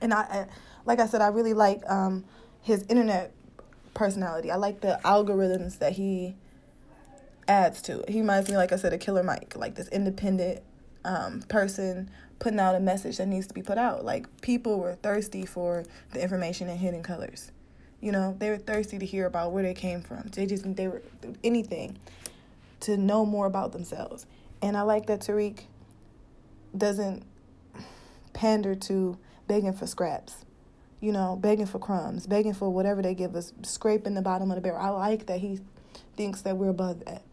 And 0.00 0.12
I, 0.14 0.20
I 0.20 0.46
like 0.84 1.00
I 1.00 1.06
said, 1.06 1.20
I 1.20 1.28
really 1.28 1.54
like 1.54 1.82
um, 1.88 2.24
his 2.62 2.84
internet 2.88 3.32
personality. 3.94 4.50
I 4.50 4.56
like 4.56 4.80
the 4.80 4.98
algorithms 5.04 5.78
that 5.78 5.92
he 5.92 6.34
adds 7.46 7.82
to 7.82 8.00
it. 8.00 8.08
He 8.08 8.20
reminds 8.20 8.48
me, 8.48 8.56
like 8.56 8.72
I 8.72 8.76
said, 8.76 8.92
a 8.92 8.98
Killer 8.98 9.22
Mike, 9.22 9.54
like 9.56 9.74
this 9.74 9.88
independent 9.88 10.62
um, 11.04 11.42
person 11.42 12.10
putting 12.38 12.58
out 12.58 12.74
a 12.74 12.80
message 12.80 13.18
that 13.18 13.26
needs 13.26 13.46
to 13.48 13.54
be 13.54 13.62
put 13.62 13.78
out. 13.78 14.04
Like 14.04 14.40
people 14.40 14.78
were 14.78 14.94
thirsty 14.94 15.44
for 15.44 15.84
the 16.12 16.22
information 16.22 16.68
in 16.68 16.78
Hidden 16.78 17.02
Colors. 17.02 17.52
You 18.00 18.12
know, 18.12 18.34
they 18.38 18.48
were 18.48 18.56
thirsty 18.56 18.98
to 18.98 19.06
hear 19.06 19.26
about 19.26 19.52
where 19.52 19.62
they 19.62 19.74
came 19.74 20.00
from. 20.00 20.28
They 20.32 20.46
just 20.46 20.74
they 20.76 20.88
were 20.88 21.02
anything 21.44 21.98
to 22.80 22.96
know 22.96 23.26
more 23.26 23.46
about 23.46 23.72
themselves. 23.72 24.26
And 24.62 24.76
I 24.76 24.82
like 24.82 25.06
that 25.06 25.20
Tariq 25.20 25.60
doesn't 26.76 27.24
pander 28.32 28.74
to 28.74 29.18
begging 29.50 29.72
for 29.72 29.84
scraps, 29.84 30.44
you 31.00 31.10
know, 31.10 31.34
begging 31.34 31.66
for 31.66 31.80
crumbs, 31.80 32.24
begging 32.24 32.54
for 32.54 32.70
whatever 32.70 33.02
they 33.02 33.14
give 33.14 33.34
us, 33.34 33.52
scraping 33.62 34.14
the 34.14 34.22
bottom 34.22 34.48
of 34.52 34.54
the 34.54 34.60
barrel. 34.60 34.80
I 34.80 34.90
like 34.90 35.26
that 35.26 35.40
he 35.40 35.58
thinks 36.16 36.42
that 36.42 36.56
we're 36.56 36.68
above 36.68 37.04
that. 37.04 37.24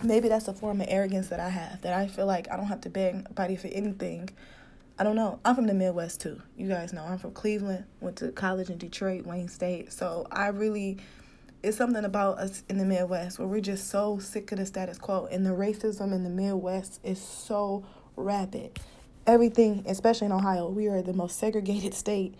Maybe 0.00 0.28
that's 0.28 0.46
a 0.46 0.52
form 0.52 0.80
of 0.80 0.86
arrogance 0.88 1.26
that 1.30 1.40
I 1.40 1.48
have, 1.48 1.82
that 1.82 1.92
I 1.92 2.06
feel 2.06 2.26
like 2.26 2.48
I 2.52 2.56
don't 2.56 2.66
have 2.66 2.82
to 2.82 2.88
beg 2.88 3.14
anybody 3.14 3.56
for 3.56 3.66
anything. 3.66 4.30
I 4.96 5.02
don't 5.02 5.16
know. 5.16 5.40
I'm 5.44 5.56
from 5.56 5.66
the 5.66 5.74
Midwest 5.74 6.20
too. 6.20 6.40
You 6.56 6.68
guys 6.68 6.92
know 6.92 7.02
I'm 7.02 7.18
from 7.18 7.32
Cleveland, 7.32 7.84
went 8.00 8.18
to 8.18 8.30
college 8.30 8.70
in 8.70 8.78
Detroit, 8.78 9.26
Wayne 9.26 9.48
State. 9.48 9.92
So 9.92 10.28
I 10.30 10.48
really 10.48 10.98
it's 11.64 11.76
something 11.76 12.04
about 12.04 12.38
us 12.38 12.62
in 12.68 12.78
the 12.78 12.84
Midwest 12.84 13.40
where 13.40 13.48
we're 13.48 13.60
just 13.60 13.90
so 13.90 14.20
sick 14.20 14.52
of 14.52 14.58
the 14.58 14.66
status 14.66 14.98
quo. 14.98 15.26
And 15.32 15.44
the 15.44 15.50
racism 15.50 16.12
in 16.12 16.22
the 16.22 16.30
Midwest 16.30 17.00
is 17.02 17.20
so 17.20 17.84
rapid. 18.14 18.78
Everything, 19.26 19.84
especially 19.86 20.26
in 20.26 20.32
Ohio, 20.32 20.68
we 20.68 20.88
are 20.88 21.02
the 21.02 21.12
most 21.12 21.38
segregated 21.38 21.94
state 21.94 22.34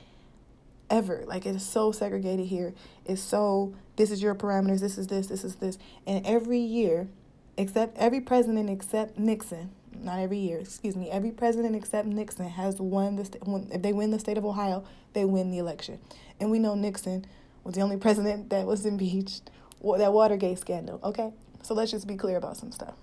ever. 0.90 1.24
Like 1.26 1.46
it 1.46 1.56
is 1.56 1.64
so 1.64 1.92
segregated 1.92 2.46
here. 2.46 2.74
It's 3.04 3.22
so 3.22 3.74
this 3.96 4.10
is 4.10 4.22
your 4.22 4.34
parameters, 4.34 4.80
this 4.80 4.98
is 4.98 5.06
this, 5.06 5.26
this 5.28 5.44
is 5.44 5.56
this. 5.56 5.78
And 6.06 6.26
every 6.26 6.58
year, 6.58 7.08
except 7.56 7.96
every 7.98 8.20
president 8.20 8.68
except 8.68 9.18
Nixon, 9.18 9.70
not 10.00 10.18
every 10.18 10.38
year, 10.38 10.58
excuse 10.58 10.96
me, 10.96 11.10
every 11.10 11.30
president 11.30 11.76
except 11.76 12.06
Nixon 12.08 12.48
has 12.48 12.80
won 12.80 13.16
the 13.16 13.24
state. 13.24 13.42
If 13.46 13.82
they 13.82 13.92
win 13.92 14.10
the 14.10 14.18
state 14.18 14.38
of 14.38 14.44
Ohio, 14.44 14.84
they 15.12 15.24
win 15.24 15.50
the 15.50 15.58
election. 15.58 15.98
And 16.40 16.50
we 16.50 16.58
know 16.58 16.74
Nixon 16.74 17.24
was 17.64 17.74
the 17.74 17.80
only 17.80 17.96
president 17.96 18.50
that 18.50 18.66
was 18.66 18.84
impeached. 18.86 19.50
That 19.82 20.12
Watergate 20.12 20.60
scandal. 20.60 21.00
Okay, 21.02 21.32
so 21.62 21.74
let's 21.74 21.90
just 21.90 22.06
be 22.06 22.16
clear 22.16 22.36
about 22.36 22.56
some 22.56 22.70
stuff. 22.70 22.94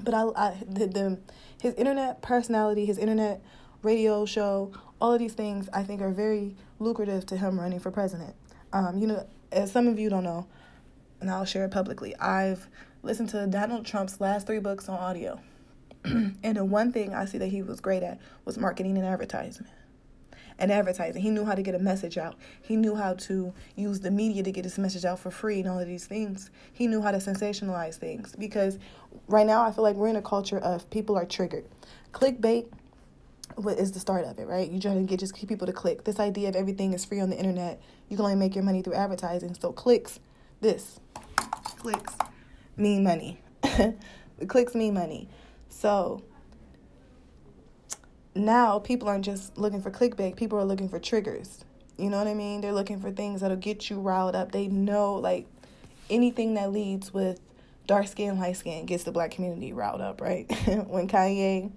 But 0.00 0.14
I, 0.14 0.22
I 0.36 0.56
the, 0.64 0.86
the 0.86 1.18
his 1.60 1.74
internet 1.74 2.22
personality, 2.22 2.84
his 2.84 2.98
internet 2.98 3.42
radio 3.82 4.24
show, 4.24 4.72
all 5.00 5.12
of 5.12 5.18
these 5.18 5.34
things 5.34 5.68
I 5.72 5.82
think 5.82 6.00
are 6.00 6.10
very 6.10 6.56
lucrative 6.78 7.26
to 7.26 7.36
him 7.36 7.58
running 7.58 7.80
for 7.80 7.90
president. 7.90 8.34
Um, 8.72 8.98
you 8.98 9.06
know, 9.06 9.26
as 9.52 9.72
some 9.72 9.88
of 9.88 9.98
you 9.98 10.10
don't 10.10 10.24
know, 10.24 10.46
and 11.20 11.30
I'll 11.30 11.44
share 11.44 11.64
it 11.64 11.70
publicly, 11.70 12.16
I've 12.16 12.68
listened 13.02 13.28
to 13.30 13.46
Donald 13.46 13.86
Trump's 13.86 14.20
last 14.20 14.46
three 14.46 14.58
books 14.58 14.88
on 14.88 14.98
audio. 14.98 15.40
and 16.04 16.56
the 16.56 16.64
one 16.64 16.92
thing 16.92 17.14
I 17.14 17.24
see 17.24 17.38
that 17.38 17.48
he 17.48 17.62
was 17.62 17.80
great 17.80 18.02
at 18.02 18.20
was 18.44 18.58
marketing 18.58 18.96
and 18.98 19.06
advertisement 19.06 19.72
and 20.58 20.72
advertising. 20.72 21.22
He 21.22 21.30
knew 21.30 21.44
how 21.44 21.54
to 21.54 21.62
get 21.62 21.74
a 21.74 21.78
message 21.78 22.18
out. 22.18 22.36
He 22.60 22.76
knew 22.76 22.94
how 22.94 23.14
to 23.14 23.52
use 23.76 24.00
the 24.00 24.10
media 24.10 24.42
to 24.42 24.52
get 24.52 24.64
his 24.64 24.78
message 24.78 25.04
out 25.04 25.18
for 25.18 25.30
free 25.30 25.60
and 25.60 25.68
all 25.68 25.78
of 25.78 25.86
these 25.86 26.06
things. 26.06 26.50
He 26.72 26.86
knew 26.86 27.00
how 27.00 27.10
to 27.10 27.18
sensationalize 27.18 27.96
things 27.96 28.34
because 28.36 28.78
right 29.28 29.46
now 29.46 29.62
I 29.62 29.70
feel 29.70 29.84
like 29.84 29.96
we're 29.96 30.08
in 30.08 30.16
a 30.16 30.22
culture 30.22 30.58
of 30.58 30.88
people 30.90 31.16
are 31.16 31.24
triggered. 31.24 31.64
Clickbait 32.12 32.66
is 33.76 33.92
the 33.92 34.00
start 34.00 34.24
of 34.24 34.38
it, 34.38 34.46
right? 34.46 34.70
You're 34.70 34.80
trying 34.80 35.04
to 35.04 35.08
get 35.08 35.20
just 35.20 35.34
keep 35.34 35.48
people 35.48 35.66
to 35.66 35.72
click. 35.72 36.04
This 36.04 36.20
idea 36.20 36.48
of 36.48 36.56
everything 36.56 36.92
is 36.92 37.04
free 37.04 37.20
on 37.20 37.30
the 37.30 37.36
internet. 37.36 37.80
You 38.08 38.16
can 38.16 38.24
only 38.24 38.36
make 38.36 38.54
your 38.54 38.64
money 38.64 38.82
through 38.82 38.94
advertising. 38.94 39.54
So 39.54 39.72
clicks, 39.72 40.20
this 40.60 41.00
clicks 41.78 42.14
mean 42.76 43.04
money. 43.04 43.40
clicks 44.48 44.74
mean 44.74 44.94
money. 44.94 45.28
So 45.68 46.22
now 48.38 48.78
people 48.78 49.08
aren't 49.08 49.24
just 49.24 49.56
looking 49.58 49.82
for 49.82 49.90
clickbait, 49.90 50.36
people 50.36 50.58
are 50.58 50.64
looking 50.64 50.88
for 50.88 50.98
triggers. 50.98 51.64
You 51.96 52.10
know 52.10 52.18
what 52.18 52.28
I 52.28 52.34
mean? 52.34 52.60
They're 52.60 52.72
looking 52.72 53.00
for 53.00 53.10
things 53.10 53.40
that'll 53.40 53.56
get 53.56 53.90
you 53.90 54.00
riled 54.00 54.36
up. 54.36 54.52
They 54.52 54.68
know 54.68 55.14
like 55.14 55.46
anything 56.08 56.54
that 56.54 56.72
leads 56.72 57.12
with 57.12 57.40
dark 57.86 58.06
skin, 58.06 58.38
light 58.38 58.56
skin 58.56 58.86
gets 58.86 59.04
the 59.04 59.12
black 59.12 59.32
community 59.32 59.72
riled 59.72 60.00
up, 60.00 60.20
right? 60.20 60.46
when 60.86 61.08
Kanye 61.08 61.72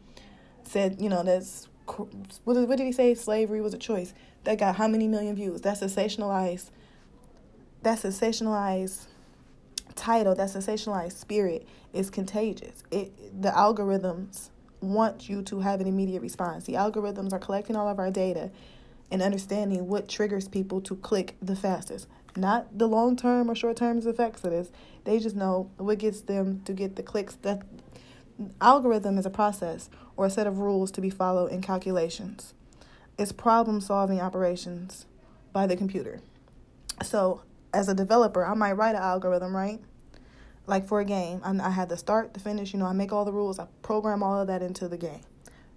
said, 0.64 0.98
you 1.02 1.10
know, 1.10 1.24
that's 1.24 1.68
what 2.44 2.54
did, 2.54 2.70
what 2.70 2.78
did 2.78 2.86
he 2.86 2.92
say? 2.92 3.16
Slavery 3.16 3.62
was 3.62 3.74
a 3.74 3.78
choice. 3.78 4.14
That 4.44 4.58
got 4.60 4.76
how 4.76 4.88
many 4.88 5.08
million 5.08 5.36
views? 5.36 5.62
That 5.62 5.78
sensationalized. 5.78 6.70
That 7.82 7.98
sensationalized 7.98 9.08
title. 9.96 10.36
That 10.36 10.50
sensationalized 10.50 11.14
spirit 11.14 11.68
is 11.94 12.10
contagious. 12.10 12.84
It 12.92 13.42
the 13.42 13.50
algorithms 13.50 14.50
want 14.82 15.30
you 15.30 15.42
to 15.44 15.60
have 15.60 15.80
an 15.80 15.88
immediate 15.88 16.22
response. 16.22 16.66
The 16.66 16.74
algorithms 16.74 17.34
are 17.34 17.40
collecting 17.40 17.76
all 17.76 17.88
of 17.88 18.00
our 18.00 18.12
data 18.12 18.52
and 19.12 19.22
understanding 19.22 19.88
what 19.88 20.08
triggers 20.08 20.48
people 20.48 20.82
to 20.82 20.96
click 20.96 21.36
the 21.42 21.56
fastest. 21.56 22.08
Not 22.36 22.78
the 22.78 22.88
long 22.88 23.16
term 23.16 23.50
or 23.50 23.56
short 23.56 23.78
term 23.78 24.00
effects 24.00 24.44
of 24.44 24.52
this. 24.52 24.72
They 25.04 25.20
just 25.20 25.36
know 25.36 25.70
what 25.78 26.00
gets 26.00 26.22
them 26.22 26.62
to 26.66 26.74
get 26.74 26.96
the 26.96 27.04
clicks. 27.04 27.36
That 27.36 27.64
algorithm 28.60 29.18
is 29.18 29.26
a 29.26 29.30
process 29.30 29.90
or 30.16 30.26
a 30.26 30.30
set 30.30 30.48
of 30.48 30.60
rules 30.60 30.92
to 30.92 31.02
be 31.02 31.10
followed 31.10 31.52
in 31.52 31.62
calculations. 31.62 32.54
It's 33.18 33.32
problem 33.32 33.82
solving 33.82 34.22
operations 34.22 35.06
by 35.52 35.68
the 35.68 35.76
computer. 35.76 36.22
So, 37.04 37.42
as 37.74 37.88
a 37.88 37.94
developer, 37.94 38.46
I 38.46 38.54
might 38.54 38.74
write 38.74 38.96
an 38.96 39.02
algorithm, 39.02 39.56
right? 39.56 39.80
Like 40.68 40.88
for 40.88 41.00
a 41.00 41.06
game, 41.06 41.42
I, 41.44 41.58
I 41.60 41.70
had 41.70 41.90
the 41.90 41.98
start, 41.98 42.34
the 42.34 42.40
finish, 42.40 42.74
you 42.74 42.80
know, 42.80 42.86
I 42.86 42.94
make 42.94 43.12
all 43.12 43.26
the 43.26 43.34
rules, 43.34 43.60
I 43.60 43.68
program 43.82 44.24
all 44.24 44.40
of 44.40 44.48
that 44.48 44.62
into 44.62 44.88
the 44.88 44.98
game, 44.98 45.22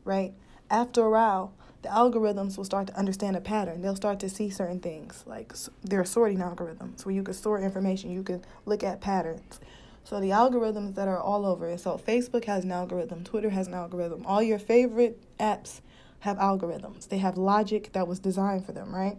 right? 0.04 0.32
After 0.70 1.02
a 1.02 1.10
while, 1.10 1.52
the 1.82 1.88
algorithms 1.90 2.56
will 2.56 2.64
start 2.64 2.86
to 2.86 2.96
understand 2.96 3.36
a 3.36 3.40
pattern. 3.40 3.82
They'll 3.82 3.96
start 3.96 4.18
to 4.20 4.28
see 4.30 4.48
certain 4.48 4.80
things, 4.80 5.22
like 5.26 5.52
there 5.82 6.00
are 6.00 6.04
sorting 6.04 6.38
algorithms 6.38 7.04
where 7.04 7.14
you 7.14 7.22
can 7.22 7.34
sort 7.34 7.62
information, 7.62 8.10
you 8.10 8.22
can 8.22 8.42
look 8.64 8.82
at 8.82 9.00
patterns. 9.00 9.60
So 10.04 10.20
the 10.20 10.30
algorithms 10.30 10.94
that 10.96 11.08
are 11.08 11.18
all 11.18 11.46
over. 11.46 11.68
It. 11.68 11.80
So 11.80 11.98
Facebook 11.98 12.44
has 12.44 12.64
an 12.64 12.72
algorithm, 12.72 13.24
Twitter 13.24 13.50
has 13.50 13.66
an 13.66 13.74
algorithm. 13.74 14.24
All 14.26 14.42
your 14.42 14.58
favorite 14.58 15.18
apps 15.40 15.80
have 16.20 16.36
algorithms. 16.38 17.08
They 17.08 17.18
have 17.18 17.36
logic 17.36 17.92
that 17.92 18.06
was 18.06 18.18
designed 18.18 18.66
for 18.66 18.72
them, 18.72 18.94
right? 18.94 19.16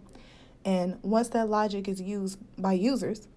And 0.64 0.98
once 1.02 1.28
that 1.28 1.48
logic 1.48 1.88
is 1.88 2.00
used 2.00 2.38
by 2.60 2.72
users, 2.72 3.28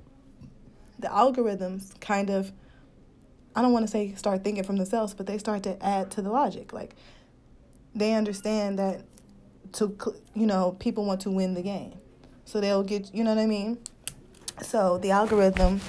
the 1.00 1.08
algorithms 1.08 2.00
kind 2.00 2.30
of 2.30 2.52
I 3.56 3.62
don't 3.62 3.74
want 3.74 3.86
to 3.86 3.92
say 3.92 4.14
start 4.16 4.44
thinking 4.44 4.64
from 4.64 4.78
themselves, 4.78 5.14
but 5.14 5.26
they 5.26 5.38
start 5.38 5.64
to 5.64 5.84
add 5.84 6.12
to 6.12 6.22
the 6.22 6.30
logic. 6.30 6.72
Like 6.72 6.96
they 7.96 8.14
understand 8.14 8.80
that 8.80 9.02
to 9.74 9.98
you 10.36 10.46
know 10.46 10.76
people 10.80 11.06
want 11.06 11.22
to 11.22 11.32
win 11.32 11.56
the 11.56 11.62
game, 11.62 11.94
so 12.46 12.62
they'll 12.62 12.84
get 12.84 13.14
you 13.14 13.24
know 13.24 13.34
what 13.34 13.42
I 13.42 13.48
mean. 13.48 13.80
So 14.62 14.98
the 14.98 15.10
algorithms 15.10 15.82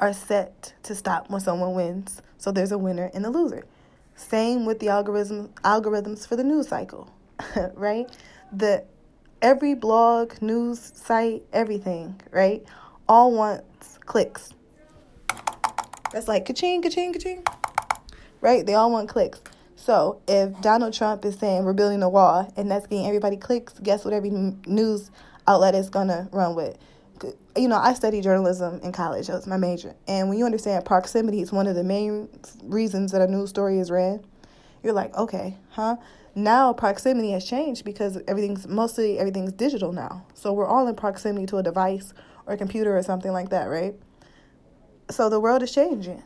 are 0.00 0.12
set 0.12 0.74
to 0.82 0.94
stop 0.94 1.30
when 1.30 1.40
someone 1.40 1.74
wins. 1.74 2.20
So 2.38 2.50
there's 2.50 2.72
a 2.72 2.78
winner 2.78 3.10
and 3.14 3.24
a 3.24 3.30
loser. 3.30 3.64
Same 4.16 4.64
with 4.64 4.78
the 4.80 4.88
algorithm 4.88 5.48
algorithms 5.64 6.26
for 6.26 6.36
the 6.36 6.44
news 6.44 6.68
cycle, 6.68 7.12
right? 7.74 8.08
The 8.52 8.84
every 9.42 9.74
blog, 9.74 10.40
news 10.40 10.92
site, 10.94 11.42
everything, 11.52 12.20
right? 12.30 12.64
All 13.08 13.32
wants 13.32 13.93
clicks. 14.06 14.52
That's 16.12 16.28
like 16.28 16.46
ka-ching, 16.46 16.82
ka-ching, 16.82 17.12
ka-ching. 17.12 17.44
Right? 18.40 18.64
They 18.64 18.74
all 18.74 18.90
want 18.90 19.08
clicks. 19.08 19.40
So 19.76 20.20
if 20.28 20.60
Donald 20.60 20.94
Trump 20.94 21.24
is 21.24 21.38
saying 21.38 21.64
we're 21.64 21.72
building 21.72 22.02
a 22.02 22.08
wall 22.08 22.52
and 22.56 22.70
that's 22.70 22.86
getting 22.86 23.06
everybody 23.06 23.36
clicks, 23.36 23.74
guess 23.80 24.04
what 24.04 24.14
every 24.14 24.30
news 24.30 25.10
outlet 25.46 25.74
is 25.74 25.90
gonna 25.90 26.28
run 26.32 26.54
with? 26.54 26.78
You 27.56 27.68
know, 27.68 27.76
I 27.76 27.94
studied 27.94 28.22
journalism 28.24 28.80
in 28.82 28.92
college. 28.92 29.26
That 29.26 29.34
was 29.34 29.46
my 29.46 29.56
major. 29.56 29.94
And 30.08 30.28
when 30.28 30.38
you 30.38 30.44
understand 30.44 30.84
proximity 30.84 31.40
is 31.40 31.52
one 31.52 31.66
of 31.66 31.74
the 31.76 31.84
main 31.84 32.28
reasons 32.62 33.12
that 33.12 33.20
a 33.20 33.26
news 33.26 33.50
story 33.50 33.78
is 33.78 33.90
read, 33.90 34.24
you're 34.82 34.92
like, 34.92 35.14
okay, 35.16 35.56
huh? 35.70 35.96
Now 36.34 36.72
proximity 36.72 37.30
has 37.30 37.44
changed 37.44 37.84
because 37.84 38.18
everything's 38.26 38.66
mostly 38.66 39.18
everything's 39.18 39.52
digital 39.52 39.92
now. 39.92 40.26
So 40.34 40.52
we're 40.52 40.66
all 40.66 40.88
in 40.88 40.96
proximity 40.96 41.46
to 41.46 41.58
a 41.58 41.62
device 41.62 42.12
or 42.46 42.54
a 42.54 42.56
computer 42.56 42.96
or 42.96 43.02
something 43.02 43.32
like 43.32 43.50
that, 43.50 43.66
right? 43.66 43.94
So 45.10 45.28
the 45.28 45.40
world 45.40 45.62
is 45.62 45.72
changing. 45.72 46.22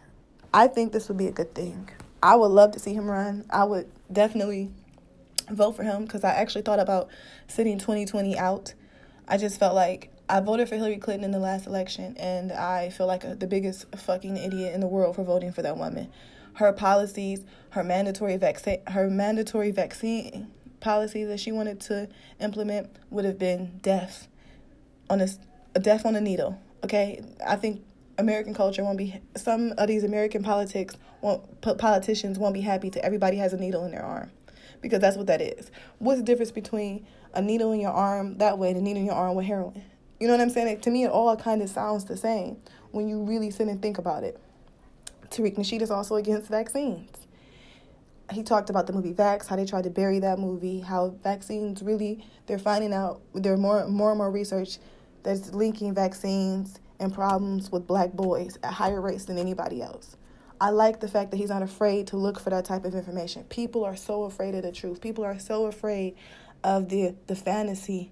I 0.52 0.66
think 0.66 0.92
this 0.92 1.08
would 1.08 1.16
be 1.16 1.26
a 1.26 1.32
good 1.32 1.54
thing. 1.54 1.90
I 2.22 2.36
would 2.36 2.48
love 2.48 2.72
to 2.72 2.78
see 2.78 2.94
him 2.94 3.06
run. 3.06 3.44
I 3.50 3.64
would 3.64 3.90
definitely 4.12 4.70
vote 5.50 5.72
for 5.72 5.82
him 5.82 6.04
because 6.04 6.24
I 6.24 6.30
actually 6.30 6.62
thought 6.62 6.80
about 6.80 7.08
sitting 7.46 7.78
2020 7.78 8.36
out. 8.38 8.74
I 9.26 9.36
just 9.36 9.58
felt 9.58 9.74
like 9.74 10.10
I 10.28 10.40
voted 10.40 10.68
for 10.68 10.76
Hillary 10.76 10.98
Clinton 10.98 11.24
in 11.24 11.30
the 11.30 11.38
last 11.38 11.66
election, 11.66 12.16
and 12.18 12.52
I 12.52 12.90
feel 12.90 13.06
like 13.06 13.24
a, 13.24 13.34
the 13.34 13.46
biggest 13.46 13.86
fucking 13.96 14.36
idiot 14.36 14.74
in 14.74 14.80
the 14.80 14.86
world 14.86 15.16
for 15.16 15.24
voting 15.24 15.52
for 15.52 15.62
that 15.62 15.76
woman. 15.76 16.10
Her 16.54 16.72
policies, 16.72 17.44
her 17.70 17.84
mandatory 17.84 18.36
vaccine, 18.36 18.80
her 18.88 19.08
mandatory 19.08 19.70
vaccine 19.70 20.48
policy 20.80 21.24
that 21.24 21.40
she 21.40 21.52
wanted 21.52 21.80
to 21.80 22.08
implement 22.40 22.90
would 23.10 23.24
have 23.24 23.38
been 23.38 23.78
death 23.82 24.28
on 25.08 25.20
a, 25.20 25.28
a 25.78 25.80
death 25.80 26.04
on 26.04 26.16
a 26.16 26.20
needle. 26.20 26.60
Okay, 26.84 27.22
I 27.46 27.54
think 27.54 27.82
American 28.18 28.52
culture 28.52 28.82
won't 28.82 28.98
be 28.98 29.20
some 29.36 29.72
of 29.78 29.86
these 29.86 30.02
American 30.02 30.42
politics 30.42 30.96
won't 31.20 31.60
politicians 31.78 32.36
won't 32.38 32.54
be 32.54 32.60
happy 32.60 32.90
to 32.90 33.04
everybody 33.04 33.36
has 33.36 33.52
a 33.52 33.56
needle 33.56 33.84
in 33.84 33.92
their 33.92 34.02
arm 34.02 34.30
because 34.82 35.00
that's 35.00 35.16
what 35.16 35.28
that 35.28 35.40
is. 35.40 35.70
What's 35.98 36.18
the 36.18 36.26
difference 36.26 36.50
between 36.50 37.06
a 37.32 37.40
needle 37.40 37.70
in 37.72 37.80
your 37.80 37.92
arm 37.92 38.38
that 38.38 38.58
way 38.58 38.70
and 38.70 38.76
a 38.76 38.80
needle 38.80 39.00
in 39.00 39.06
your 39.06 39.14
arm 39.14 39.36
with 39.36 39.46
heroin? 39.46 39.84
You 40.18 40.26
know 40.26 40.34
what 40.34 40.40
I'm 40.40 40.50
saying? 40.50 40.80
To 40.80 40.90
me, 40.90 41.04
it 41.04 41.10
all 41.10 41.36
kind 41.36 41.62
of 41.62 41.70
sounds 41.70 42.04
the 42.06 42.16
same 42.16 42.56
when 42.90 43.08
you 43.08 43.22
really 43.22 43.50
sit 43.50 43.68
and 43.68 43.80
think 43.80 43.98
about 43.98 44.24
it. 44.24 44.40
Tariq 45.30 45.56
Nasheed 45.56 45.82
is 45.82 45.92
also 45.92 46.16
against 46.16 46.50
vaccines. 46.50 47.10
He 48.32 48.42
talked 48.42 48.68
about 48.68 48.88
the 48.88 48.92
movie 48.92 49.14
Vaxxed, 49.14 49.46
how 49.46 49.56
they 49.56 49.64
tried 49.64 49.84
to 49.84 49.90
bury 49.90 50.18
that 50.18 50.38
movie, 50.38 50.80
how 50.80 51.14
vaccines 51.22 51.82
really 51.82 52.26
they're 52.46 52.58
finding 52.58 52.92
out 52.92 53.20
there 53.32 53.56
more 53.56 53.86
more 53.86 54.10
and 54.10 54.18
more 54.18 54.30
research 54.30 54.78
that's 55.22 55.52
linking 55.52 55.94
vaccines 55.94 56.78
and 57.00 57.12
problems 57.12 57.70
with 57.70 57.86
black 57.86 58.12
boys 58.12 58.58
at 58.62 58.72
higher 58.72 59.00
rates 59.00 59.24
than 59.24 59.38
anybody 59.38 59.82
else. 59.82 60.16
I 60.60 60.70
like 60.70 61.00
the 61.00 61.08
fact 61.08 61.30
that 61.30 61.36
he's 61.36 61.50
not 61.50 61.62
afraid 61.62 62.08
to 62.08 62.16
look 62.16 62.40
for 62.40 62.50
that 62.50 62.64
type 62.64 62.84
of 62.84 62.94
information. 62.94 63.44
People 63.44 63.84
are 63.84 63.94
so 63.94 64.24
afraid 64.24 64.54
of 64.54 64.62
the 64.62 64.72
truth. 64.72 65.00
People 65.00 65.24
are 65.24 65.38
so 65.38 65.66
afraid 65.66 66.16
of 66.64 66.88
the 66.88 67.14
the 67.28 67.36
fantasy 67.36 68.10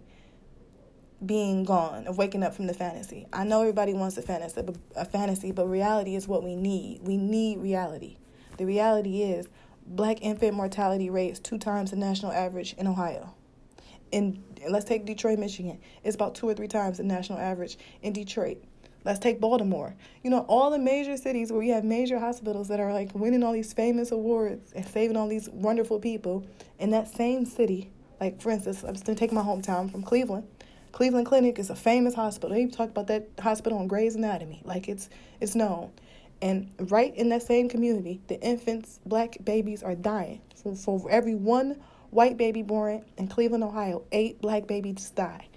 being 1.25 1.64
gone, 1.64 2.07
of 2.07 2.19
waking 2.19 2.42
up 2.42 2.55
from 2.55 2.66
the 2.66 2.75
fantasy. 2.75 3.27
I 3.33 3.45
know 3.45 3.62
everybody 3.62 3.95
wants 3.95 4.16
a 4.19 4.23
fantasy, 4.23 4.62
a 4.95 5.05
fantasy, 5.05 5.51
but 5.51 5.66
reality 5.66 6.14
is 6.14 6.29
what 6.29 6.45
we 6.45 6.55
need. 6.55 7.01
We 7.03 7.16
need 7.16 7.59
reality. 7.59 8.19
The 8.59 8.66
reality 8.66 9.23
is 9.23 9.49
black 9.87 10.19
infant 10.21 10.55
mortality 10.55 11.11
rates 11.11 11.38
two 11.38 11.59
times 11.59 11.90
the 11.90 11.97
national 11.97 12.33
average 12.33 12.75
in 12.75 12.87
Ohio. 12.87 13.35
In 14.12 14.42
let's 14.69 14.85
take 14.85 15.05
Detroit, 15.05 15.38
Michigan. 15.38 15.79
It's 16.05 16.14
about 16.14 16.35
two 16.35 16.49
or 16.49 16.55
three 16.55 16.69
times 16.69 16.99
the 16.99 17.05
national 17.05 17.38
average 17.38 17.79
in 18.03 18.12
Detroit. 18.12 18.62
Let's 19.05 19.21
take 19.21 19.40
Baltimore. 19.40 19.95
You 20.25 20.31
know, 20.31 20.40
all 20.49 20.71
the 20.71 20.81
major 20.81 21.16
cities 21.16 21.53
where 21.53 21.61
we 21.61 21.69
have 21.69 21.85
major 21.85 22.19
hospitals 22.19 22.66
that 22.69 22.81
are 22.81 22.92
like 22.92 23.14
winning 23.14 23.45
all 23.45 23.53
these 23.53 23.73
famous 23.73 24.11
awards 24.11 24.73
and 24.73 24.85
saving 24.85 25.16
all 25.16 25.29
these 25.29 25.49
wonderful 25.51 26.01
people. 26.01 26.45
In 26.79 26.90
that 26.90 27.09
same 27.09 27.45
city, 27.45 27.90
like 28.21 28.40
for 28.40 28.51
instance, 28.51 28.83
I'm 28.83 28.95
gonna 28.95 29.16
take 29.16 29.33
my 29.33 29.42
hometown 29.42 29.90
from 29.90 30.03
Cleveland. 30.03 30.49
Cleveland 30.92 31.27
Clinic 31.27 31.59
is 31.59 31.71
a 31.71 31.77
famous 31.77 32.14
hospital. 32.14 32.57
They 32.57 32.66
talk 32.66 32.88
about 32.88 33.07
that 33.09 33.29
hospital 33.38 33.79
on 33.79 33.87
Grey's 33.87 34.16
Anatomy. 34.16 34.62
Like 34.64 34.88
it's 34.88 35.09
it's 35.40 35.55
known. 35.55 35.92
And 36.42 36.71
right 36.90 37.14
in 37.14 37.29
that 37.31 37.42
same 37.42 37.69
community, 37.69 38.21
the 38.29 38.40
infants, 38.40 39.01
black 39.07 39.37
babies 39.45 39.83
are 39.83 39.95
dying. 39.95 40.40
For, 40.55 40.75
for 40.75 41.11
every 41.11 41.35
one 41.35 41.77
white 42.11 42.37
baby 42.37 42.62
born 42.62 43.05
in 43.16 43.29
Cleveland, 43.29 43.64
Ohio, 43.64 44.05
eight 44.12 44.40
black 44.40 44.66
babies 44.66 45.11
die. 45.11 45.49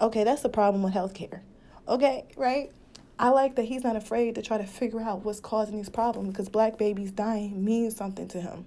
Okay, 0.00 0.24
that's 0.24 0.42
the 0.42 0.48
problem 0.48 0.82
with 0.82 0.94
healthcare. 0.94 1.40
Okay, 1.88 2.24
right? 2.36 2.70
I 3.18 3.30
like 3.30 3.56
that 3.56 3.64
he's 3.64 3.82
not 3.82 3.96
afraid 3.96 4.34
to 4.34 4.42
try 4.42 4.58
to 4.58 4.66
figure 4.66 5.00
out 5.00 5.24
what's 5.24 5.40
causing 5.40 5.76
these 5.76 5.88
problems 5.88 6.28
because 6.28 6.48
black 6.48 6.76
babies 6.76 7.10
dying 7.10 7.64
means 7.64 7.96
something 7.96 8.28
to 8.28 8.40
him. 8.40 8.66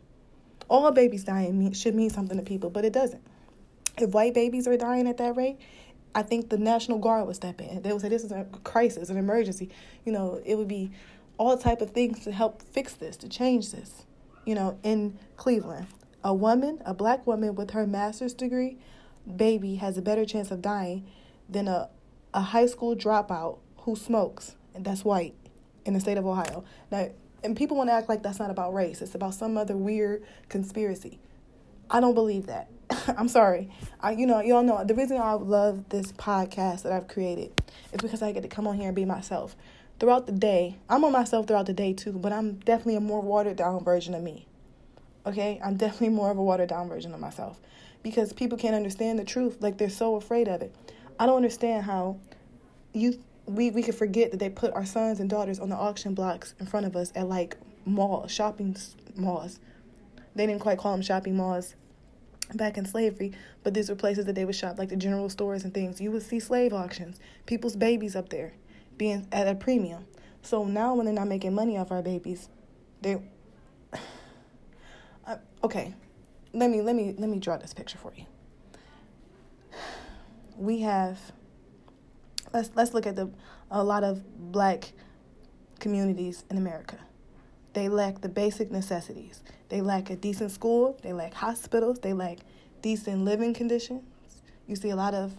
All 0.68 0.92
babies 0.92 1.24
dying 1.24 1.58
mean, 1.60 1.74
should 1.74 1.94
mean 1.94 2.10
something 2.10 2.38
to 2.38 2.44
people, 2.44 2.70
but 2.70 2.86
it 2.86 2.94
doesn't. 2.94 3.22
If 3.98 4.12
white 4.12 4.34
babies 4.34 4.68
are 4.68 4.78
dying 4.78 5.08
at 5.08 5.18
that 5.18 5.36
rate, 5.36 5.60
I 6.16 6.24
think 6.24 6.50
the 6.50 6.58
National 6.58 6.98
Guard 6.98 7.28
would 7.28 7.36
step 7.36 7.62
in. 7.62 7.82
They 7.82 7.92
would 7.92 8.02
say 8.02 8.10
this 8.10 8.24
is 8.24 8.32
a 8.32 8.46
crisis, 8.64 9.10
an 9.10 9.18
emergency. 9.18 9.70
You 10.06 10.12
know, 10.12 10.42
it 10.44 10.56
would 10.56 10.68
be 10.68 10.92
all 11.38 11.58
type 11.58 11.82
of 11.82 11.92
things 11.92 12.24
to 12.24 12.32
help 12.32 12.62
fix 12.62 12.94
this, 12.94 13.18
to 13.18 13.30
change 13.30 13.72
this. 13.72 14.06
You 14.46 14.56
know, 14.56 14.80
in 14.82 15.20
Cleveland, 15.38 15.88
a 16.24 16.34
woman, 16.34 16.82
a 16.86 16.94
black 16.94 17.26
woman 17.26 17.56
with 17.56 17.72
her 17.72 17.88
master's 17.88 18.34
degree, 18.34 18.78
baby 19.36 19.76
has 19.76 19.98
a 19.98 20.02
better 20.02 20.26
chance 20.26 20.52
of 20.52 20.62
dying 20.62 21.06
than 21.48 21.68
a 21.68 21.90
a 22.34 22.42
high 22.42 22.66
school 22.66 22.96
dropout 22.96 23.58
who 23.78 23.96
smokes, 23.96 24.56
and 24.74 24.86
that's 24.86 25.04
white 25.04 25.34
in 25.86 25.94
the 25.94 26.00
state 26.00 26.18
of 26.18 26.26
Ohio. 26.26 26.64
Now, 26.92 27.10
and 27.44 27.56
people 27.56 27.78
want 27.78 27.90
to 27.90 27.94
act 27.94 28.10
like 28.10 28.22
that's 28.22 28.40
not 28.40 28.52
about 28.52 28.74
race. 28.74 29.02
It's 29.02 29.16
about 29.16 29.34
some 29.34 29.58
other 29.58 29.76
weird 29.76 30.24
conspiracy. 30.50 31.20
I 31.90 32.00
don't 32.00 32.14
believe 32.14 32.46
that. 32.48 32.70
I'm 33.18 33.28
sorry. 33.28 33.70
I, 34.02 34.12
you 34.12 34.28
know, 34.28 34.42
y'all 34.42 34.64
know 34.64 34.84
the 34.84 34.94
reason 34.94 35.18
I 35.18 35.34
love 35.34 35.90
this 35.90 36.12
podcast 36.12 36.84
that 36.84 36.92
I've 36.92 37.08
created 37.08 37.52
is 37.92 38.02
because 38.02 38.22
I 38.22 38.32
get 38.32 38.44
to 38.44 38.50
come 38.50 38.68
on 38.68 38.76
here 38.76 38.88
and 38.88 38.96
be 38.96 39.06
myself. 39.06 39.56
Throughout 40.00 40.28
the 40.28 40.32
day, 40.32 40.78
I'm 40.90 41.04
on 41.04 41.12
myself 41.12 41.48
throughout 41.48 41.66
the 41.66 41.74
day 41.74 41.94
too, 41.94 42.14
but 42.14 42.32
I'm 42.32 42.54
definitely 42.56 42.96
a 42.96 43.02
more 43.02 43.22
watered 43.22 43.58
down 43.58 43.84
version 43.84 44.14
of 44.14 44.22
me. 44.22 44.46
Okay? 45.30 45.60
I'm 45.63 45.78
definitely 45.78 46.10
more 46.10 46.32
of 46.32 46.38
a 46.38 46.44
watered 46.44 46.70
down 46.70 46.89
version 46.89 47.13
of 47.13 47.20
myself 47.20 47.60
because 48.04 48.34
people 48.34 48.58
can't 48.58 48.76
understand 48.76 49.20
the 49.20 49.24
truth. 49.24 49.58
Like 49.62 49.78
they're 49.78 49.89
so 49.89 50.15
afraid 50.15 50.48
of 50.48 50.62
it. 50.62 50.76
I 51.20 51.26
don't 51.26 51.38
understand 51.38 51.84
how 51.86 52.18
you 52.94 53.20
we 53.46 53.72
we 53.72 53.84
could 53.84 53.96
forget 53.96 54.32
that 54.32 54.38
they 54.38 54.50
put 54.50 54.74
our 54.74 54.86
sons 54.86 55.20
and 55.20 55.30
daughters 55.30 55.60
on 55.60 55.70
the 55.70 55.76
auction 55.76 56.13
blocks 56.13 56.54
in 56.60 56.65
front 56.65 56.86
of 56.86 56.96
us 56.96 57.12
at 57.15 57.28
like 57.28 57.58
malls, 57.86 58.32
shopping 58.32 58.76
malls. 59.15 59.60
They 60.36 60.46
didn't 60.46 60.62
quite 60.62 60.78
call 60.78 60.94
them 60.94 61.02
shopping 61.02 61.36
malls 61.36 61.76
back 62.54 62.78
in 62.78 62.86
slavery, 62.86 63.34
but 63.63 63.74
these 63.74 63.89
were 63.89 63.96
places 63.96 64.26
that 64.26 64.34
they 64.36 64.46
would 64.46 64.56
shop, 64.56 64.78
like 64.78 64.89
the 64.89 64.96
general 64.96 65.30
stores 65.30 65.63
and 65.63 65.74
things. 65.74 66.02
You 66.02 66.12
would 66.12 66.24
see 66.24 66.39
slave 66.39 66.74
auctions, 66.74 67.20
people's 67.46 67.76
babies 67.76 68.15
up 68.15 68.30
there 68.30 68.54
being 68.98 69.28
at 69.32 69.48
a 69.48 69.56
premium. 69.56 70.06
So 70.42 70.63
now 70.63 70.96
when 70.96 71.06
they're 71.06 71.13
not 71.13 71.28
making 71.28 71.54
money 71.54 71.78
off 71.78 71.92
our 71.92 72.02
babies, 72.02 72.50
they 73.02 73.22
uh, 75.30 75.38
okay. 75.63 75.94
Let 76.52 76.70
me 76.70 76.82
let 76.82 76.96
me 76.96 77.15
let 77.18 77.30
me 77.30 77.39
draw 77.39 77.58
this 77.58 77.74
picture 77.74 77.98
for 77.98 78.12
you 78.18 78.26
we 80.60 80.82
have 80.82 81.18
let's 82.54 82.70
let's 82.76 82.94
look 82.94 83.08
at 83.08 83.15
the 83.15 83.30
a 83.72 83.84
lot 83.84 84.04
of 84.04 84.52
black 84.52 84.92
communities 85.80 86.44
in 86.50 86.58
America. 86.58 86.98
They 87.74 87.88
lack 87.88 88.22
the 88.22 88.30
basic 88.30 88.72
necessities. 88.72 89.42
They 89.70 89.82
lack 89.82 90.10
a 90.10 90.15
decent 90.15 90.52
school, 90.52 90.98
they 91.04 91.13
lack 91.13 91.34
hospitals, 91.34 92.00
they 92.00 92.13
lack 92.13 92.39
decent 92.82 93.24
living 93.24 93.54
conditions. 93.54 94.04
You 94.68 94.76
see 94.76 94.89
a 94.89 94.96
lot 94.96 95.13
of 95.13 95.34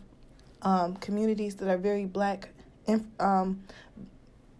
um, 0.62 0.94
communities 0.96 1.56
that 1.56 1.68
are 1.68 1.76
very 1.76 2.06
black, 2.06 2.50
um, 3.18 3.64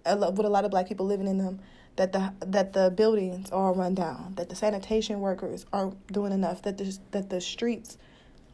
with 0.05 0.47
a 0.47 0.49
lot 0.49 0.65
of 0.65 0.73
black 0.73 0.89
people 0.89 1.07
living 1.07 1.29
in 1.29 1.39
them. 1.39 1.61
That 2.01 2.13
the 2.13 2.33
that 2.47 2.73
the 2.73 2.91
buildings 2.91 3.51
are 3.51 3.75
run 3.75 3.95
down, 3.95 4.33
that 4.37 4.49
the 4.49 4.57
sanitation 4.57 5.21
workers 5.21 5.67
aren't 5.71 6.11
doing 6.11 6.33
enough, 6.33 6.63
that 6.63 6.79
the 6.79 6.99
that 7.11 7.29
the 7.29 7.43
streets 7.43 7.99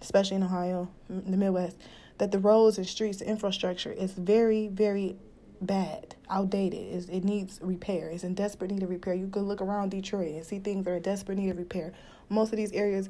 especially 0.00 0.36
in 0.36 0.42
Ohio, 0.42 0.88
the 1.08 1.36
Midwest, 1.36 1.76
that 2.18 2.32
the 2.32 2.38
roads 2.38 2.78
and 2.78 2.86
streets, 2.86 3.20
infrastructure 3.20 3.92
is 3.92 4.12
very, 4.12 4.68
very 4.68 5.16
bad, 5.60 6.14
outdated. 6.30 6.94
It's, 6.94 7.06
it 7.06 7.24
needs 7.24 7.58
repair. 7.62 8.10
It's 8.10 8.24
in 8.24 8.34
desperate 8.34 8.70
need 8.70 8.82
of 8.82 8.90
repair. 8.90 9.14
You 9.14 9.28
could 9.28 9.42
look 9.42 9.60
around 9.60 9.90
Detroit 9.90 10.34
and 10.34 10.44
see 10.44 10.58
things 10.58 10.84
that 10.84 10.90
are 10.90 10.96
in 10.96 11.02
desperate 11.02 11.38
need 11.38 11.50
of 11.50 11.58
repair. 11.58 11.92
Most 12.28 12.52
of 12.52 12.56
these 12.56 12.72
areas, 12.72 13.08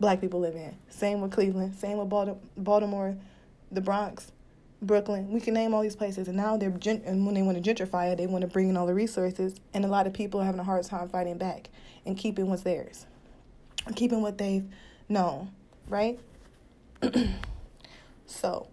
black 0.00 0.20
people 0.20 0.40
live 0.40 0.54
in. 0.54 0.74
Same 0.88 1.20
with 1.20 1.32
Cleveland. 1.32 1.74
Same 1.76 1.98
with 1.98 2.08
Baltimore, 2.56 3.16
the 3.70 3.80
Bronx, 3.80 4.32
Brooklyn. 4.86 5.32
We 5.32 5.40
can 5.40 5.54
name 5.54 5.74
all 5.74 5.82
these 5.82 5.96
places, 5.96 6.28
and 6.28 6.36
now 6.36 6.56
they're 6.56 6.70
gent- 6.70 7.04
and 7.04 7.26
when 7.26 7.34
they 7.34 7.42
want 7.42 7.62
to 7.62 7.74
gentrify 7.74 8.12
it, 8.12 8.18
they 8.18 8.26
want 8.26 8.42
to 8.42 8.48
bring 8.48 8.68
in 8.68 8.76
all 8.76 8.86
the 8.86 8.94
resources, 8.94 9.54
and 9.72 9.84
a 9.84 9.88
lot 9.88 10.06
of 10.06 10.12
people 10.12 10.40
are 10.40 10.44
having 10.44 10.60
a 10.60 10.64
hard 10.64 10.84
time 10.84 11.08
fighting 11.08 11.38
back 11.38 11.70
and 12.06 12.16
keeping 12.16 12.48
what's 12.48 12.62
theirs, 12.62 13.06
keeping 13.94 14.22
what 14.22 14.38
they've 14.38 14.64
known, 15.08 15.50
right? 15.88 16.18
so 18.26 18.68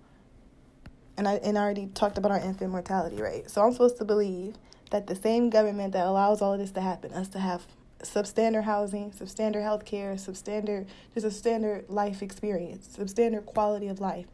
and 1.21 1.27
I 1.27 1.33
and 1.35 1.57
I 1.57 1.61
already 1.61 1.87
talked 1.87 2.17
about 2.17 2.31
our 2.31 2.39
infant 2.39 2.71
mortality 2.71 3.21
rate. 3.21 3.49
So 3.49 3.61
I'm 3.61 3.71
supposed 3.71 3.97
to 3.97 4.05
believe 4.05 4.55
that 4.89 5.05
the 5.05 5.15
same 5.15 5.51
government 5.51 5.93
that 5.93 6.05
allows 6.05 6.41
all 6.41 6.53
of 6.53 6.59
this 6.59 6.71
to 6.71 6.81
happen, 6.81 7.13
us 7.13 7.27
to 7.29 7.39
have 7.39 7.67
substandard 7.99 8.63
housing, 8.63 9.11
substandard 9.11 9.61
health 9.61 9.85
care, 9.85 10.15
substandard 10.15 10.87
just 11.13 11.25
a 11.25 11.31
standard 11.31 11.85
life 11.89 12.23
experience, 12.23 12.97
substandard 12.97 13.45
quality 13.45 13.87
of 13.87 13.99
life, 13.99 14.25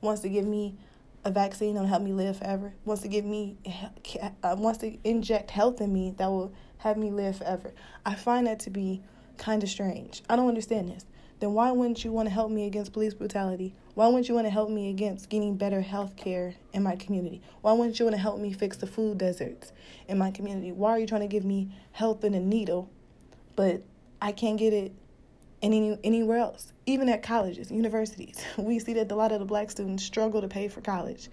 wants 0.00 0.20
to 0.22 0.28
give 0.28 0.44
me 0.44 0.76
a 1.26 1.30
vaccine 1.30 1.74
that'll 1.74 1.88
help 1.88 2.02
me 2.02 2.12
live 2.12 2.38
forever, 2.38 2.72
wants 2.84 3.02
to 3.02 3.08
give 3.08 3.24
me 3.24 3.58
uh, 4.42 4.56
wants 4.58 4.78
to 4.78 4.96
inject 5.04 5.50
health 5.50 5.80
in 5.80 5.92
me 5.92 6.14
that 6.16 6.28
will 6.28 6.52
have 6.78 6.96
me 6.96 7.10
live 7.10 7.38
forever. 7.38 7.72
I 8.04 8.14
find 8.14 8.46
that 8.46 8.60
to 8.60 8.70
be 8.70 9.02
kind 9.36 9.62
of 9.62 9.68
strange. 9.68 10.22
I 10.30 10.36
don't 10.36 10.48
understand 10.48 10.88
this 10.88 11.04
then 11.40 11.52
why 11.52 11.70
wouldn't 11.70 12.04
you 12.04 12.12
want 12.12 12.28
to 12.28 12.34
help 12.34 12.50
me 12.50 12.66
against 12.66 12.92
police 12.92 13.12
brutality? 13.12 13.74
Why 13.94 14.06
wouldn't 14.06 14.28
you 14.28 14.34
want 14.34 14.46
to 14.46 14.50
help 14.50 14.70
me 14.70 14.90
against 14.90 15.28
getting 15.28 15.56
better 15.56 15.82
health 15.82 16.16
care 16.16 16.54
in 16.72 16.82
my 16.82 16.96
community? 16.96 17.42
Why 17.60 17.72
wouldn't 17.72 17.98
you 17.98 18.06
want 18.06 18.16
to 18.16 18.22
help 18.22 18.40
me 18.40 18.52
fix 18.52 18.78
the 18.78 18.86
food 18.86 19.18
deserts 19.18 19.72
in 20.08 20.18
my 20.18 20.30
community? 20.30 20.72
Why 20.72 20.92
are 20.92 20.98
you 20.98 21.06
trying 21.06 21.22
to 21.22 21.26
give 21.26 21.44
me 21.44 21.74
health 21.92 22.24
in 22.24 22.34
a 22.34 22.40
needle, 22.40 22.90
but 23.54 23.82
I 24.20 24.32
can't 24.32 24.58
get 24.58 24.72
it 24.72 24.92
any 25.60 25.98
anywhere 26.02 26.38
else? 26.38 26.72
Even 26.88 27.08
at 27.08 27.20
colleges, 27.20 27.72
universities, 27.72 28.44
we 28.56 28.78
see 28.78 28.94
that 28.94 29.10
a 29.10 29.14
lot 29.16 29.32
of 29.32 29.40
the 29.40 29.44
black 29.44 29.72
students 29.72 30.04
struggle 30.04 30.40
to 30.40 30.46
pay 30.46 30.68
for 30.68 30.80
college. 30.80 31.28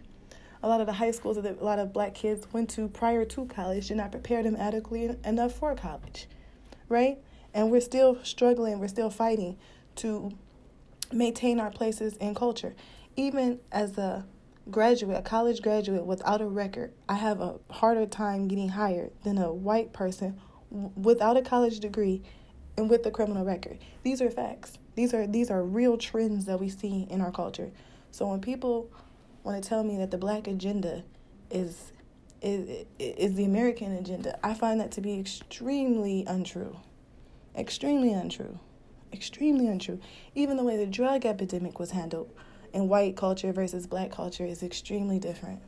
A 0.64 0.68
lot 0.68 0.82
of 0.82 0.88
the 0.88 0.94
high 0.94 1.12
schools 1.12 1.40
that 1.42 1.62
a 1.62 1.64
lot 1.64 1.78
of 1.78 1.94
black 1.94 2.16
kids 2.16 2.48
went 2.52 2.72
to 2.72 2.88
prior 2.88 3.24
to 3.26 3.46
college 3.46 3.90
did 3.90 3.98
not 3.98 4.12
prepare 4.12 4.42
them 4.42 4.56
adequately 4.56 5.16
enough 5.24 5.54
for 5.54 5.76
college, 5.76 6.28
right? 6.90 7.20
And 7.54 7.70
we're 7.70 7.82
still 7.82 8.18
struggling, 8.24 8.80
we're 8.80 8.88
still 8.88 9.12
fighting 9.12 9.58
to 9.98 10.32
maintain 11.12 11.60
our 11.60 11.70
places 11.70 12.18
in 12.18 12.34
culture. 12.34 12.74
Even 13.16 13.60
as 13.72 13.98
a 13.98 14.26
graduate, 14.72 15.18
a 15.18 15.22
college 15.22 15.62
graduate 15.62 16.06
without 16.06 16.42
a 16.42 16.48
record, 16.48 16.94
I 17.08 17.16
have 17.16 17.42
a 17.42 17.60
harder 17.70 18.08
time 18.08 18.48
getting 18.48 18.70
hired 18.70 19.12
than 19.24 19.38
a 19.38 19.54
white 19.54 19.94
person 19.94 20.40
without 20.72 21.38
a 21.38 21.44
college 21.44 21.80
degree 21.80 22.24
and 22.76 22.90
with 22.90 23.06
a 23.06 23.12
criminal 23.12 23.46
record. 23.46 23.78
These 24.02 24.22
are 24.22 24.32
facts. 24.32 24.80
These 24.96 25.14
are 25.14 25.28
these 25.28 25.50
are 25.50 25.64
real 25.64 25.98
trends 25.98 26.46
that 26.46 26.60
we 26.60 26.70
see 26.70 27.08
in 27.10 27.22
our 27.22 27.32
culture. 27.32 27.72
So 28.12 28.28
when 28.28 28.42
people 28.42 28.90
want 29.44 29.62
to 29.62 29.68
tell 29.68 29.84
me 29.84 29.98
that 29.98 30.12
the 30.12 30.18
black 30.18 30.48
agenda 30.48 31.04
is 31.50 31.92
is 32.42 32.86
is 33.00 33.36
the 33.36 33.46
American 33.46 33.94
agenda, 33.94 34.38
I 34.46 34.54
find 34.54 34.80
that 34.80 34.92
to 34.92 35.02
be 35.02 35.20
extremely 35.20 36.26
untrue. 36.26 36.78
Extremely 37.56 38.14
untrue 38.14 38.60
extremely 39.14 39.68
untrue. 39.68 40.00
Even 40.36 40.58
the 40.58 40.64
way 40.64 40.76
the 40.76 40.88
drug 40.88 41.26
epidemic 41.26 41.80
was 41.80 41.92
handled 41.92 42.30
in 42.74 42.90
white 42.90 43.16
culture 43.16 43.54
versus 43.54 43.88
black 43.88 44.12
culture 44.12 44.46
is 44.46 44.64
extremely 44.64 45.20
different. 45.20 45.62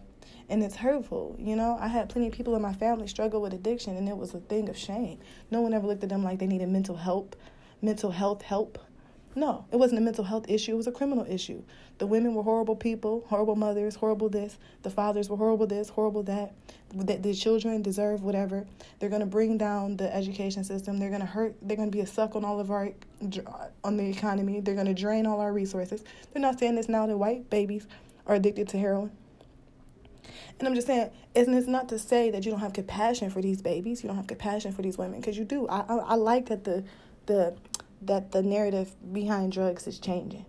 And 0.49 0.63
it's 0.63 0.75
hurtful. 0.75 1.35
You 1.39 1.55
know, 1.55 1.77
I 1.79 1.87
had 1.87 2.09
plenty 2.09 2.27
of 2.27 2.33
people 2.33 2.55
in 2.55 2.61
my 2.61 2.73
family 2.73 3.07
struggle 3.07 3.41
with 3.41 3.53
addiction, 3.53 3.95
and 3.95 4.09
it 4.09 4.17
was 4.17 4.33
a 4.33 4.39
thing 4.39 4.69
of 4.69 4.77
shame. 4.77 5.19
No 5.51 5.61
one 5.61 5.73
ever 5.73 5.87
looked 5.87 6.03
at 6.03 6.09
them 6.09 6.23
like 6.23 6.39
they 6.39 6.47
needed 6.47 6.69
mental 6.69 6.97
help, 6.97 7.35
mental 7.81 8.11
health 8.11 8.41
help. 8.41 8.79
No, 9.37 9.65
it 9.69 9.75
wasn't 9.75 9.99
a 9.99 10.01
mental 10.01 10.23
health 10.23 10.45
issue, 10.47 10.73
it 10.73 10.77
was 10.77 10.87
a 10.87 10.93
criminal 10.93 11.25
issue. 11.29 11.61
The 11.97 12.07
women 12.07 12.35
were 12.35 12.43
horrible 12.43 12.75
people, 12.75 13.25
horrible 13.27 13.57
mothers, 13.57 13.95
horrible 13.95 14.29
this. 14.29 14.57
The 14.83 14.89
fathers 14.89 15.29
were 15.29 15.35
horrible 15.35 15.67
this, 15.67 15.89
horrible 15.89 16.23
that. 16.23 16.53
The, 16.93 17.17
the 17.17 17.33
children 17.33 17.81
deserve 17.81 18.23
whatever. 18.23 18.65
They're 18.99 19.09
going 19.09 19.21
to 19.21 19.25
bring 19.25 19.57
down 19.57 19.97
the 19.97 20.13
education 20.13 20.63
system. 20.63 20.97
They're 20.97 21.09
going 21.09 21.21
to 21.21 21.27
hurt, 21.27 21.55
they're 21.61 21.75
going 21.75 21.91
to 21.91 21.95
be 21.95 22.01
a 22.01 22.07
suck 22.07 22.35
on 22.35 22.45
all 22.45 22.61
of 22.61 22.71
our, 22.71 22.91
on 23.83 23.97
the 23.97 24.05
economy. 24.05 24.61
They're 24.61 24.73
going 24.73 24.87
to 24.87 24.93
drain 24.93 25.25
all 25.25 25.41
our 25.41 25.51
resources. 25.51 26.03
They're 26.31 26.41
not 26.41 26.57
saying 26.57 26.75
this 26.75 26.87
now 26.87 27.05
that 27.05 27.17
white 27.17 27.49
babies 27.49 27.87
are 28.27 28.35
addicted 28.35 28.69
to 28.69 28.77
heroin. 28.77 29.11
And 30.59 30.67
I'm 30.67 30.75
just 30.75 30.87
saying, 30.87 31.09
and 31.35 31.53
it's 31.53 31.67
not 31.67 31.89
to 31.89 31.99
say 31.99 32.31
that 32.31 32.45
you 32.45 32.51
don't 32.51 32.61
have 32.61 32.71
compassion 32.71 33.29
for 33.29 33.41
these 33.41 33.61
babies, 33.61 34.01
you 34.01 34.07
don't 34.07 34.15
have 34.15 34.27
compassion 34.27 34.71
for 34.71 34.81
these 34.81 34.97
women, 34.97 35.19
because 35.19 35.37
you 35.37 35.43
do. 35.43 35.67
I, 35.67 35.81
I, 35.81 35.95
I 35.95 36.15
like 36.15 36.47
that 36.47 36.63
the 36.63 36.85
the 37.25 37.55
that 38.07 38.31
the 38.31 38.41
narrative 38.41 38.95
behind 39.13 39.51
drugs 39.51 39.87
is 39.87 39.99
changing. 39.99 40.45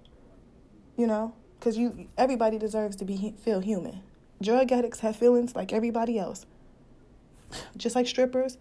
You 0.97 1.07
know, 1.07 1.35
because 1.59 1.77
you 1.77 2.09
everybody 2.16 2.59
deserves 2.59 2.97
to 2.97 3.05
be 3.05 3.35
feel 3.38 3.61
human. 3.61 4.01
Drug 4.42 4.71
addicts 4.73 5.01
have 5.01 5.16
feelings 5.16 5.55
like 5.55 5.73
everybody 5.73 6.19
else. 6.19 6.47
Just 7.77 7.95
like 7.95 8.07
strippers, 8.07 8.59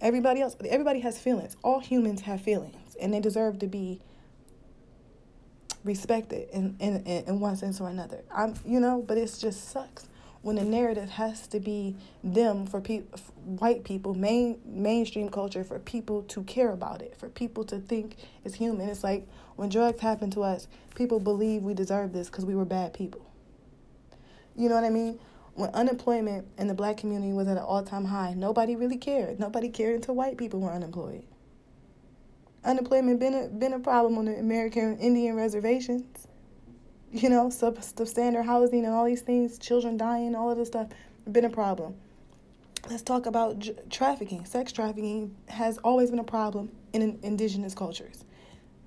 everybody 0.00 0.40
else, 0.40 0.56
everybody 0.68 1.00
has 1.00 1.18
feelings. 1.18 1.56
All 1.62 1.80
humans 1.80 2.22
have 2.22 2.40
feelings, 2.40 2.96
and 3.00 3.14
they 3.14 3.20
deserve 3.20 3.58
to 3.60 3.66
be 3.66 4.00
respected 5.84 6.48
in 6.50 6.76
in 6.80 7.04
in 7.04 7.40
one 7.40 7.56
sense 7.56 7.80
or 7.80 7.88
another. 7.88 8.24
I'm, 8.34 8.54
you 8.64 8.80
know, 8.80 9.02
but 9.06 9.16
it 9.16 9.34
just 9.38 9.70
sucks 9.70 10.08
when 10.46 10.54
the 10.54 10.64
narrative 10.64 11.10
has 11.10 11.48
to 11.48 11.58
be 11.58 11.96
them 12.22 12.66
for 12.66 12.80
pe- 12.80 13.02
white 13.44 13.82
people, 13.82 14.14
main 14.14 14.56
mainstream 14.64 15.28
culture 15.28 15.64
for 15.64 15.80
people 15.80 16.22
to 16.22 16.44
care 16.44 16.70
about 16.70 17.02
it, 17.02 17.16
for 17.18 17.28
people 17.28 17.64
to 17.64 17.80
think 17.80 18.14
it's 18.44 18.54
human. 18.54 18.88
It's 18.88 19.02
like 19.02 19.26
when 19.56 19.70
drugs 19.70 20.00
happen 20.00 20.30
to 20.30 20.44
us, 20.44 20.68
people 20.94 21.18
believe 21.18 21.62
we 21.62 21.74
deserve 21.74 22.12
this 22.12 22.30
because 22.30 22.44
we 22.44 22.54
were 22.54 22.64
bad 22.64 22.94
people. 22.94 23.28
You 24.54 24.68
know 24.68 24.76
what 24.76 24.84
I 24.84 24.90
mean? 24.90 25.18
When 25.54 25.70
unemployment 25.70 26.46
in 26.58 26.68
the 26.68 26.74
black 26.74 26.98
community 26.98 27.32
was 27.32 27.48
at 27.48 27.56
an 27.56 27.64
all 27.64 27.82
time 27.82 28.04
high, 28.04 28.32
nobody 28.34 28.76
really 28.76 28.98
cared. 28.98 29.40
Nobody 29.40 29.68
cared 29.68 29.96
until 29.96 30.14
white 30.14 30.36
people 30.36 30.60
were 30.60 30.70
unemployed. 30.70 31.24
Unemployment 32.62 33.18
been 33.18 33.34
a, 33.34 33.48
been 33.48 33.72
a 33.72 33.80
problem 33.80 34.16
on 34.16 34.26
the 34.26 34.38
American 34.38 34.96
Indian 34.98 35.34
reservations 35.34 36.25
you 37.22 37.28
know, 37.28 37.50
sub 37.50 37.78
substandard 37.78 38.44
housing 38.44 38.84
and 38.84 38.94
all 38.94 39.04
these 39.04 39.22
things, 39.22 39.58
children 39.58 39.96
dying, 39.96 40.34
all 40.34 40.50
of 40.50 40.58
this 40.58 40.68
stuff, 40.68 40.88
been 41.30 41.44
a 41.44 41.50
problem. 41.50 41.94
Let's 42.88 43.02
talk 43.02 43.26
about 43.26 43.58
j- 43.58 43.74
trafficking. 43.90 44.44
Sex 44.44 44.70
trafficking 44.70 45.34
has 45.48 45.78
always 45.78 46.10
been 46.10 46.18
a 46.18 46.24
problem 46.24 46.70
in, 46.92 47.02
in 47.02 47.18
indigenous 47.22 47.74
cultures. 47.74 48.24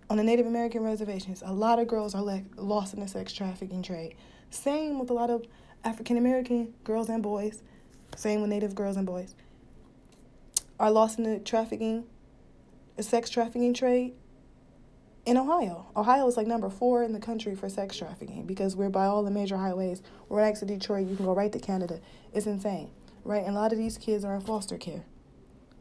On 0.10 0.18
the 0.18 0.24
Native 0.24 0.48
American 0.48 0.84
reservations, 0.84 1.44
a 1.46 1.52
lot 1.52 1.80
of 1.80 1.88
girls 1.88 2.16
are 2.16 2.22
le- 2.22 2.44
lost 2.56 2.94
in 2.94 3.00
the 3.00 3.08
sex 3.08 3.34
trafficking 3.34 3.82
trade. 3.82 4.16
Same 4.52 5.00
with 5.00 5.10
a 5.10 5.14
lot 5.14 5.30
of 5.30 5.46
African 5.84 6.18
American 6.18 6.74
girls 6.84 7.10
and 7.10 7.22
boys. 7.22 7.62
Same 8.16 8.42
with 8.42 8.50
Native 8.50 8.74
girls 8.74 8.96
and 8.96 9.06
boys. 9.06 9.36
Are 10.80 10.92
lost 10.92 11.18
in 11.18 11.26
the 11.26 11.40
trafficking, 11.40 12.06
the 12.96 13.04
sex 13.04 13.30
trafficking 13.30 13.74
trade 13.74 14.14
in 15.26 15.38
Ohio. 15.38 15.88
Ohio 15.96 16.28
is 16.28 16.38
like 16.38 16.48
number 16.48 16.70
four 16.70 17.04
in 17.04 17.14
the 17.14 17.20
country 17.20 17.56
for 17.56 17.70
sex 17.70 17.98
trafficking 17.98 18.46
because 18.46 18.76
we're 18.76 18.90
by 18.90 19.06
all 19.06 19.24
the 19.24 19.32
major 19.32 19.58
highways. 19.58 20.02
We're 20.28 20.42
next 20.42 20.60
to 20.60 20.66
Detroit. 20.66 21.08
You 21.08 21.16
can 21.16 21.26
go 21.26 21.34
right 21.34 21.52
to 21.52 21.60
Canada. 21.60 22.00
It's 22.34 22.46
insane, 22.46 22.90
right? 23.24 23.44
And 23.44 23.56
a 23.56 23.60
lot 23.60 23.72
of 23.72 23.78
these 23.78 23.98
kids 23.98 24.24
are 24.24 24.36
in 24.36 24.42
foster 24.42 24.78
care. 24.78 25.04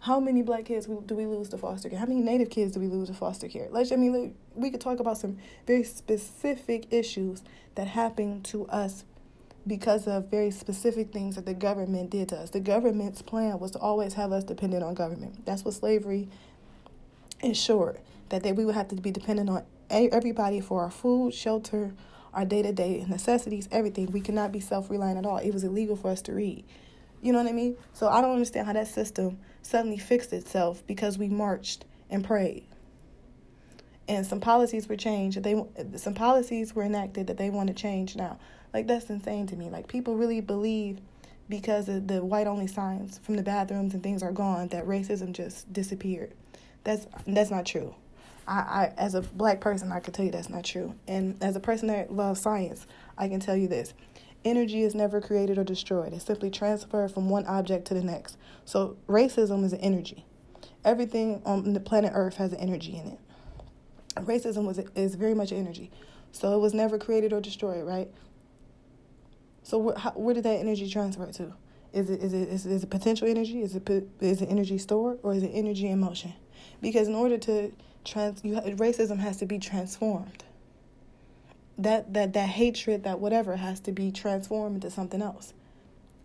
How 0.01 0.21
many 0.21 0.43
black 0.43 0.65
kids 0.65 0.87
do 0.87 1.17
we 1.17 1.27
lose 1.27 1.49
to 1.49 1.59
foster 1.59 1.89
care? 1.89 1.99
How 1.99 2.07
many 2.07 2.21
Native 2.21 2.51
kids 2.51 2.73
do 2.73 2.81
we 2.81 2.87
lose 2.87 3.09
to 3.09 3.15
foster 3.15 3.49
care? 3.49 3.69
Let's, 3.71 3.91
I 3.91 3.97
mean, 3.97 4.35
we 4.55 4.71
could 4.71 4.81
talk 4.81 5.01
about 5.01 5.19
some 5.19 5.39
very 5.67 5.83
specific 5.83 6.93
issues 6.93 7.43
that 7.75 7.89
happen 7.89 8.43
to 8.45 8.67
us 8.69 9.05
because 9.67 10.07
of 10.07 10.31
very 10.31 10.51
specific 10.51 11.13
things 11.13 11.35
that 11.35 11.47
the 11.47 11.55
government 11.55 12.11
did 12.11 12.29
to 12.29 12.37
us. 12.37 12.51
The 12.51 12.61
government's 12.61 13.23
plan 13.23 13.59
was 13.59 13.73
to 13.73 13.79
always 13.81 14.15
have 14.15 14.31
us 14.31 14.45
dependent 14.45 14.85
on 14.85 14.95
government. 14.95 15.45
That's 15.45 15.65
what 15.65 15.75
slavery 15.75 16.29
ensured 17.41 17.99
that 18.31 18.43
they, 18.43 18.53
we 18.53 18.65
would 18.65 18.75
have 18.75 18.89
to 18.89 18.97
be 18.97 19.11
dependent 19.11 19.51
on 19.51 19.65
everybody 19.91 20.61
for 20.61 20.83
our 20.83 20.91
food, 20.91 21.35
shelter, 21.35 21.93
our 22.35 22.45
day 22.45 22.63
to 22.63 22.73
day 22.73 23.05
necessities, 23.09 23.69
everything. 23.73 24.11
We 24.13 24.21
cannot 24.21 24.53
be 24.53 24.61
self 24.61 24.91
reliant 24.91 25.19
at 25.19 25.27
all. 25.27 25.39
It 25.39 25.53
was 25.53 25.65
illegal 25.65 25.97
for 25.97 26.11
us 26.11 26.23
to 26.23 26.33
read. 26.33 26.65
You 27.21 27.33
know 27.33 27.39
what 27.39 27.49
I 27.49 27.53
mean? 27.53 27.77
So 27.93 28.09
I 28.09 28.21
don't 28.21 28.33
understand 28.33 28.67
how 28.67 28.73
that 28.75 28.89
system 28.89 29.39
suddenly 29.63 29.99
fixed 29.99 30.33
itself 30.33 30.87
because 30.87 31.19
we 31.19 31.29
marched 31.29 31.85
and 32.11 32.25
prayed. 32.25 32.65
And 34.07 34.27
some 34.27 34.41
policies 34.41 34.89
were 34.89 34.97
changed. 34.97 35.43
They 35.43 35.63
some 35.97 36.15
policies 36.15 36.75
were 36.75 36.85
enacted 36.85 37.27
that 37.27 37.37
they 37.37 37.51
want 37.51 37.69
to 37.69 37.75
change 37.75 38.17
now. 38.17 38.39
Like 38.73 38.87
that's 38.87 39.11
insane 39.11 39.47
to 39.49 39.57
me. 39.57 39.69
Like 39.69 39.89
people 39.89 40.17
really 40.17 40.41
believe 40.41 41.01
because 41.49 41.89
of 41.89 42.07
the 42.07 42.23
white 42.25 42.47
only 42.47 42.67
signs 42.67 43.19
from 43.19 43.37
the 43.37 43.43
bathrooms 43.43 43.95
and 43.95 44.03
things 44.03 44.23
are 44.23 44.33
gone 44.33 44.69
that 44.69 44.87
racism 44.87 45.33
just 45.33 45.71
disappeared. 45.73 46.33
That's 46.85 47.07
that's 47.27 47.51
not 47.51 47.67
true. 47.67 47.95
I, 48.49 48.61
I 48.61 48.93
as 48.97 49.15
a 49.15 49.21
black 49.21 49.61
person 49.61 49.93
I 49.93 50.01
can 50.01 50.13
tell 50.13 50.25
you 50.25 50.31
that's 50.31 50.49
not 50.49 50.65
true. 50.65 50.95
And 51.07 51.43
as 51.43 51.55
a 51.55 51.61
person 51.61 51.89
that 51.89 52.13
loves 52.13 52.41
science, 52.41 52.87
I 53.17 53.29
can 53.29 53.41
tell 53.41 53.57
you 53.57 53.69
this. 53.69 53.95
Energy 54.45 54.83
is 54.83 54.95
never 54.95 55.21
created 55.21 55.59
or 55.59 55.65
destroyed. 55.65 56.13
It's 56.13 56.25
simply 56.25 56.51
transferred 56.51 57.13
from 57.13 57.29
one 57.29 57.47
object 57.47 57.87
to 57.89 57.95
the 57.95 58.03
next. 58.03 58.37
So 58.65 58.97
racism 59.09 59.65
is 59.65 59.73
an 59.73 59.81
energy. 59.81 60.25
Everything 60.85 61.43
on 61.45 61.75
the 61.75 61.81
planet 61.81 62.13
Earth 62.15 62.37
has 62.37 62.53
an 62.53 62.61
energy 62.61 62.97
in 62.97 63.09
it. 63.09 63.19
Racism 64.25 64.65
was 64.65 64.79
is 64.95 65.15
very 65.15 65.35
much 65.35 65.53
energy. 65.53 65.91
So 66.33 66.55
it 66.55 66.59
was 66.59 66.73
never 66.73 66.99
created 66.99 67.33
or 67.33 67.41
destroyed, 67.41 67.87
right? 67.87 68.09
So 69.63 69.79
where, 69.79 69.97
how, 69.97 70.13
where 70.13 70.35
did 70.35 70.45
that 70.45 70.59
energy 70.61 70.89
transfer 70.89 71.31
to? 71.33 71.53
Is 71.93 72.11
it 72.11 72.23
is 72.23 72.33
it 72.33 72.49
is, 72.49 72.67
is 72.67 72.85
it 72.85 72.91
potential 72.91 73.29
energy? 73.29 73.63
Is 73.63 73.75
it 73.75 73.89
is 74.21 74.41
it 74.41 74.47
energy 74.47 74.79
stored 74.79 75.19
or 75.23 75.35
is 75.35 75.43
it 75.43 75.51
energy 75.53 75.89
in 75.89 76.01
motion? 76.01 76.33
Because 76.81 77.09
in 77.09 77.15
order 77.15 77.39
to 77.39 77.73
trans, 78.09 78.43
you, 78.45 78.55
racism 78.55 79.19
has 79.19 79.37
to 79.39 79.47
be 79.47 79.59
transformed 79.59 80.45
that 81.79 82.13
that 82.13 82.33
that 82.33 82.49
hatred, 82.49 83.05
that 83.05 83.21
whatever, 83.21 83.57
has 83.57 83.81
to 83.81 83.93
be 83.93 84.11
transformed 84.11 84.77
into 84.77 84.91
something 84.91 85.23
else. 85.23 85.55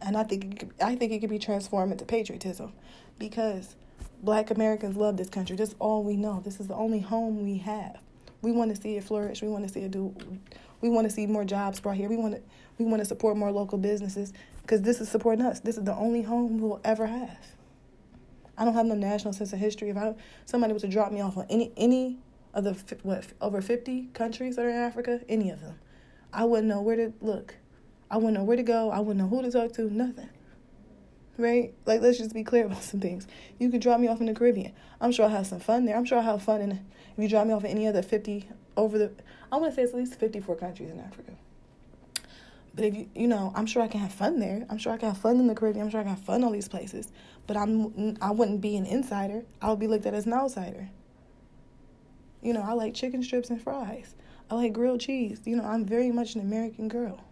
And 0.02 0.18
I 0.18 0.24
think 0.24 0.72
I 0.82 0.96
think 0.96 1.12
it 1.14 1.20
could 1.20 1.30
be 1.30 1.40
transformed 1.40 1.92
into 1.92 2.06
patriotism, 2.06 2.74
because 3.20 3.76
Black 4.24 4.50
Americans 4.52 4.98
love 4.98 5.18
this 5.18 5.30
country. 5.30 5.56
This 5.56 5.70
is 5.70 5.76
all 5.80 6.04
we 6.04 6.18
know. 6.18 6.42
This 6.44 6.60
is 6.60 6.68
the 6.68 6.76
only 6.76 7.00
home 7.00 7.44
we 7.44 7.58
have. 7.60 8.00
We 8.42 8.52
want 8.52 8.76
to 8.76 8.82
see 8.82 8.98
it 8.98 9.04
flourish. 9.04 9.42
We 9.42 9.48
want 9.48 9.68
to 9.68 9.74
see 9.74 9.82
it 9.82 9.92
do. 9.92 10.14
We 10.82 10.90
want 10.90 11.08
to 11.08 11.14
see 11.14 11.28
more 11.28 11.46
jobs 11.46 11.80
brought 11.80 11.96
here. 11.96 12.10
We 12.10 12.18
want 12.18 12.36
to 12.36 12.42
we 12.80 12.86
want 12.86 13.00
to 13.02 13.06
support 13.06 13.38
more 13.38 13.52
local 13.52 13.78
businesses 13.78 14.34
because 14.64 14.82
this 14.82 15.00
is 15.00 15.10
supporting 15.10 15.46
us. 15.46 15.60
This 15.60 15.78
is 15.78 15.84
the 15.84 15.96
only 15.96 16.24
home 16.24 16.60
we'll 16.60 16.82
ever 16.84 17.06
have. 17.06 17.38
I 18.58 18.66
don't 18.66 18.74
have 18.74 18.86
no 18.86 18.96
national 18.96 19.34
sense 19.34 19.54
of 19.54 19.60
history. 19.60 19.90
If 19.90 19.98
I 19.98 20.16
somebody 20.46 20.74
was 20.74 20.84
to 20.84 20.88
drop 20.88 21.12
me 21.12 21.22
off 21.22 21.38
on 21.38 21.46
any 21.50 21.72
any 21.78 22.20
of 22.54 22.64
the 22.64 22.98
what 23.04 23.26
over 23.42 23.62
50 23.62 24.10
countries 24.14 24.56
that 24.56 24.66
are 24.66 24.70
in 24.70 24.76
Africa, 24.76 25.22
any 25.28 25.50
of 25.50 25.62
them. 25.62 25.80
I 26.32 26.46
wouldn't 26.46 26.68
know 26.68 26.82
where 26.82 26.96
to 26.96 27.14
look. 27.22 27.56
I 28.10 28.18
wouldn't 28.18 28.36
know 28.36 28.44
where 28.44 28.58
to 28.58 28.64
go. 28.64 28.92
I 28.92 29.00
wouldn't 29.00 29.18
know 29.18 29.28
who 29.28 29.42
to 29.42 29.52
talk 29.52 29.74
to, 29.74 29.90
nothing. 29.90 30.30
Right? 31.38 31.74
Like 31.86 32.02
let's 32.02 32.20
just 32.20 32.34
be 32.34 32.44
clear 32.44 32.66
about 32.66 32.84
some 32.84 33.00
things. 33.00 33.28
You 33.60 33.70
could 33.70 33.82
drop 33.82 34.00
me 34.00 34.08
off 34.08 34.20
in 34.20 34.28
the 34.28 34.34
Caribbean. 34.34 34.74
I'm 35.02 35.12
sure 35.12 35.26
I'll 35.26 35.32
have 35.32 35.48
some 35.48 35.60
fun 35.60 35.86
there. 35.86 35.96
I'm 35.96 36.06
sure 36.06 36.20
I'll 36.20 36.24
have 36.24 36.44
fun 36.44 36.62
in 36.62 36.72
if 36.72 36.80
you 37.18 37.28
drop 37.28 37.48
me 37.48 37.54
off 37.54 37.64
in 37.64 37.72
any 37.72 37.88
other 37.88 38.02
50 38.02 38.48
over 38.78 38.98
the 38.98 39.12
I 39.52 39.58
want 39.58 39.72
to 39.72 39.76
say 39.76 39.84
it's 39.84 39.94
at 39.94 40.00
least 40.00 40.20
54 40.20 40.56
countries 40.56 40.92
in 40.92 41.00
Africa. 41.00 41.34
But 42.76 42.86
if 42.86 42.96
you 42.96 43.10
you 43.16 43.28
know, 43.28 43.52
I'm 43.56 43.66
sure 43.66 43.82
I 43.82 43.88
can 43.88 44.00
have 44.00 44.14
fun 44.14 44.40
there. 44.40 44.66
I'm 44.70 44.78
sure 44.78 44.94
I 44.94 44.98
can 44.98 45.10
have 45.10 45.18
fun 45.18 45.40
in 45.40 45.48
the 45.48 45.56
Caribbean. 45.56 45.86
I'm 45.86 45.92
sure 45.92 46.00
I 46.00 46.04
can 46.04 46.16
have 46.16 46.24
fun 46.24 46.44
all 46.44 46.52
these 46.52 46.68
places. 46.68 47.12
But 47.46 47.58
I'm 47.58 48.18
I 48.22 48.32
wouldn't 48.32 48.62
be 48.62 48.76
an 48.78 48.86
insider. 48.86 49.44
I 49.62 49.70
would 49.70 49.80
be 49.80 49.88
looked 49.88 50.06
at 50.06 50.14
as 50.14 50.26
an 50.26 50.34
outsider. 50.34 50.90
You 52.42 52.54
know, 52.54 52.62
I 52.62 52.74
like 52.74 52.94
chicken 52.94 53.24
strips 53.24 53.50
and 53.50 53.62
fries. 53.62 54.16
I 54.50 54.56
like 54.56 54.74
grilled 54.74 55.02
cheese. 55.02 55.42
You 55.46 55.56
know, 55.56 55.64
I'm 55.64 55.86
very 55.86 56.12
much 56.12 56.36
an 56.36 56.42
American 56.42 56.88
girl. 56.88 57.24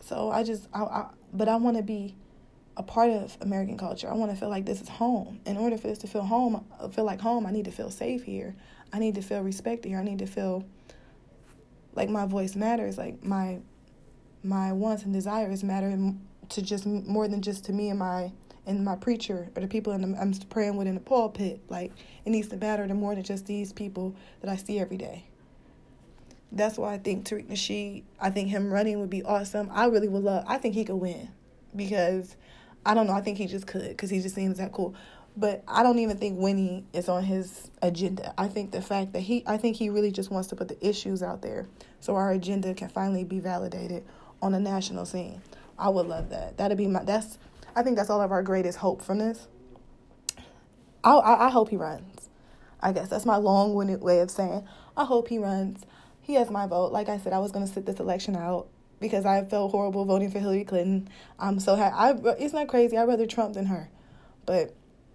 So 0.00 0.30
I 0.30 0.42
just, 0.42 0.68
I, 0.74 0.82
I 0.82 1.06
but 1.32 1.48
I 1.48 1.56
want 1.56 1.76
to 1.76 1.82
be 1.82 2.16
a 2.76 2.82
part 2.82 3.10
of 3.10 3.36
American 3.40 3.78
culture. 3.78 4.10
I 4.10 4.14
want 4.14 4.32
to 4.32 4.36
feel 4.36 4.48
like 4.48 4.66
this 4.66 4.80
is 4.80 4.88
home. 4.88 5.40
In 5.46 5.56
order 5.56 5.78
for 5.78 5.86
this 5.86 5.98
to 5.98 6.06
feel 6.06 6.22
home, 6.22 6.64
feel 6.92 7.04
like 7.04 7.20
home, 7.20 7.46
I 7.46 7.52
need 7.52 7.64
to 7.66 7.70
feel 7.70 7.90
safe 7.90 8.24
here. 8.24 8.54
I 8.92 8.98
need 8.98 9.14
to 9.14 9.22
feel 9.22 9.40
respected 9.40 9.88
here. 9.88 9.98
I 9.98 10.04
need 10.04 10.18
to 10.18 10.26
feel 10.26 10.64
like 11.94 12.08
my 12.08 12.26
voice 12.26 12.54
matters. 12.54 12.98
Like 12.98 13.24
my 13.24 13.60
my 14.42 14.72
wants 14.72 15.04
and 15.04 15.12
desires 15.12 15.64
matter 15.64 15.96
to 16.50 16.62
just 16.62 16.86
more 16.86 17.28
than 17.28 17.40
just 17.40 17.64
to 17.66 17.72
me 17.72 17.88
and 17.90 17.98
my 17.98 18.32
and 18.66 18.84
my 18.84 18.96
preacher 18.96 19.50
or 19.54 19.60
the 19.60 19.68
people 19.68 19.92
in 19.92 20.12
the, 20.12 20.18
I'm 20.20 20.32
praying 20.48 20.76
with 20.76 20.86
in 20.86 20.94
the 20.94 21.00
pulpit. 21.00 21.60
Like 21.68 21.92
it 22.24 22.30
needs 22.30 22.48
to 22.48 22.56
matter 22.56 22.86
to 22.86 22.94
more 22.94 23.14
than 23.14 23.24
just 23.24 23.46
these 23.46 23.72
people 23.72 24.14
that 24.40 24.50
I 24.50 24.56
see 24.56 24.78
every 24.78 24.96
day. 24.96 25.24
That's 26.52 26.78
why 26.78 26.94
I 26.94 26.98
think 26.98 27.26
Tariq 27.26 27.48
Nasheed, 27.48 28.04
I 28.20 28.30
think 28.30 28.48
him 28.48 28.72
running 28.72 29.00
would 29.00 29.10
be 29.10 29.22
awesome. 29.24 29.68
I 29.72 29.86
really 29.86 30.08
would 30.08 30.22
love. 30.22 30.44
I 30.46 30.58
think 30.58 30.74
he 30.74 30.84
could 30.84 30.96
win 30.96 31.30
because 31.74 32.36
I 32.86 32.94
don't 32.94 33.06
know. 33.06 33.12
I 33.12 33.20
think 33.20 33.38
he 33.38 33.46
just 33.46 33.66
could 33.66 33.88
because 33.88 34.10
he 34.10 34.20
just 34.20 34.34
seems 34.34 34.58
that 34.58 34.72
cool. 34.72 34.94
But 35.36 35.64
I 35.66 35.82
don't 35.82 35.98
even 35.98 36.16
think 36.16 36.38
Winnie 36.38 36.84
is 36.92 37.08
on 37.08 37.24
his 37.24 37.70
agenda. 37.82 38.32
I 38.38 38.46
think 38.46 38.70
the 38.70 38.80
fact 38.80 39.12
that 39.14 39.20
he, 39.20 39.42
I 39.46 39.56
think 39.56 39.76
he 39.76 39.90
really 39.90 40.12
just 40.12 40.30
wants 40.30 40.48
to 40.48 40.56
put 40.56 40.68
the 40.68 40.86
issues 40.86 41.22
out 41.22 41.42
there 41.42 41.66
so 41.98 42.14
our 42.14 42.30
agenda 42.30 42.72
can 42.74 42.88
finally 42.88 43.24
be 43.24 43.40
validated 43.40 44.04
on 44.40 44.54
a 44.54 44.60
national 44.60 45.06
scene. 45.06 45.40
I 45.76 45.88
would 45.88 46.06
love 46.06 46.30
that. 46.30 46.56
That'd 46.56 46.78
be 46.78 46.86
my. 46.86 47.02
That's 47.02 47.38
I 47.74 47.82
think 47.82 47.96
that's 47.96 48.10
all 48.10 48.20
of 48.20 48.30
our 48.30 48.42
greatest 48.42 48.78
hope 48.78 49.02
from 49.02 49.18
this. 49.18 49.48
I, 51.02 51.12
I, 51.12 51.46
I 51.46 51.50
hope 51.50 51.70
he 51.70 51.76
runs. 51.76 52.28
I 52.80 52.92
guess 52.92 53.08
that's 53.08 53.26
my 53.26 53.36
long 53.36 53.74
winded 53.74 54.02
way 54.02 54.20
of 54.20 54.30
saying 54.30 54.64
I 54.96 55.04
hope 55.04 55.28
he 55.28 55.38
runs. 55.38 55.84
He 56.20 56.34
has 56.34 56.50
my 56.50 56.66
vote. 56.66 56.92
Like 56.92 57.08
I 57.08 57.18
said, 57.18 57.32
I 57.32 57.38
was 57.38 57.50
going 57.50 57.66
to 57.66 57.72
sit 57.72 57.86
this 57.86 57.98
election 57.98 58.36
out 58.36 58.68
because 59.00 59.26
I 59.26 59.44
felt 59.44 59.72
horrible 59.72 60.04
voting 60.04 60.30
for 60.30 60.38
Hillary 60.38 60.64
Clinton. 60.64 61.08
I'm 61.38 61.60
so 61.60 61.74
happy. 61.74 61.94
I, 61.96 62.34
it's 62.38 62.54
not 62.54 62.68
crazy. 62.68 62.96
I'd 62.96 63.08
rather 63.08 63.26
Trump 63.26 63.54
than 63.54 63.66
her. 63.66 63.90
But 64.46 64.74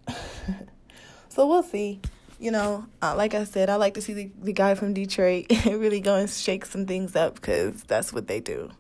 so 1.29 1.47
we'll 1.47 1.63
see. 1.63 2.01
You 2.39 2.51
know, 2.51 2.85
uh, 3.01 3.15
like 3.15 3.33
I 3.33 3.43
said, 3.43 3.69
I 3.69 3.75
like 3.75 3.95
to 3.95 4.01
see 4.01 4.13
the, 4.13 4.31
the 4.41 4.53
guy 4.53 4.75
from 4.75 4.93
Detroit 4.93 5.47
really 5.65 5.99
go 5.99 6.15
and 6.15 6.29
shake 6.29 6.65
some 6.65 6.85
things 6.85 7.15
up 7.15 7.35
because 7.35 7.83
that's 7.83 8.13
what 8.13 8.27
they 8.27 8.39
do. 8.39 8.71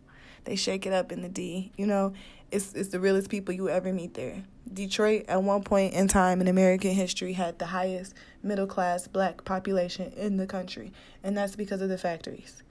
They 0.45 0.55
shake 0.55 0.85
it 0.85 0.93
up 0.93 1.11
in 1.11 1.21
the 1.21 1.29
D. 1.29 1.71
You 1.75 1.85
know, 1.85 2.13
it's 2.51 2.73
it's 2.73 2.89
the 2.89 2.99
realest 2.99 3.29
people 3.29 3.53
you 3.53 3.69
ever 3.69 3.93
meet 3.93 4.13
there. 4.13 4.43
Detroit 4.71 5.25
at 5.27 5.41
one 5.41 5.63
point 5.63 5.93
in 5.93 6.07
time 6.07 6.41
in 6.41 6.47
American 6.47 6.91
history 6.91 7.33
had 7.33 7.59
the 7.59 7.65
highest 7.65 8.13
middle 8.43 8.67
class 8.67 9.07
black 9.07 9.43
population 9.43 10.11
in 10.13 10.37
the 10.37 10.47
country, 10.47 10.91
and 11.23 11.37
that's 11.37 11.55
because 11.55 11.81
of 11.81 11.89
the 11.89 11.97
factories. 11.97 12.63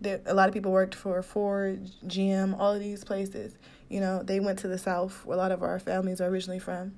There, 0.00 0.20
a 0.26 0.34
lot 0.34 0.48
of 0.48 0.54
people 0.54 0.72
worked 0.72 0.94
for 0.94 1.22
Ford, 1.22 1.90
GM, 2.06 2.58
all 2.58 2.74
of 2.74 2.80
these 2.80 3.04
places. 3.04 3.56
You 3.88 4.00
know, 4.00 4.22
they 4.22 4.40
went 4.40 4.58
to 4.60 4.68
the 4.68 4.78
South, 4.78 5.24
where 5.24 5.36
a 5.36 5.40
lot 5.40 5.52
of 5.52 5.62
our 5.62 5.78
families 5.78 6.20
are 6.20 6.28
originally 6.28 6.58
from, 6.58 6.94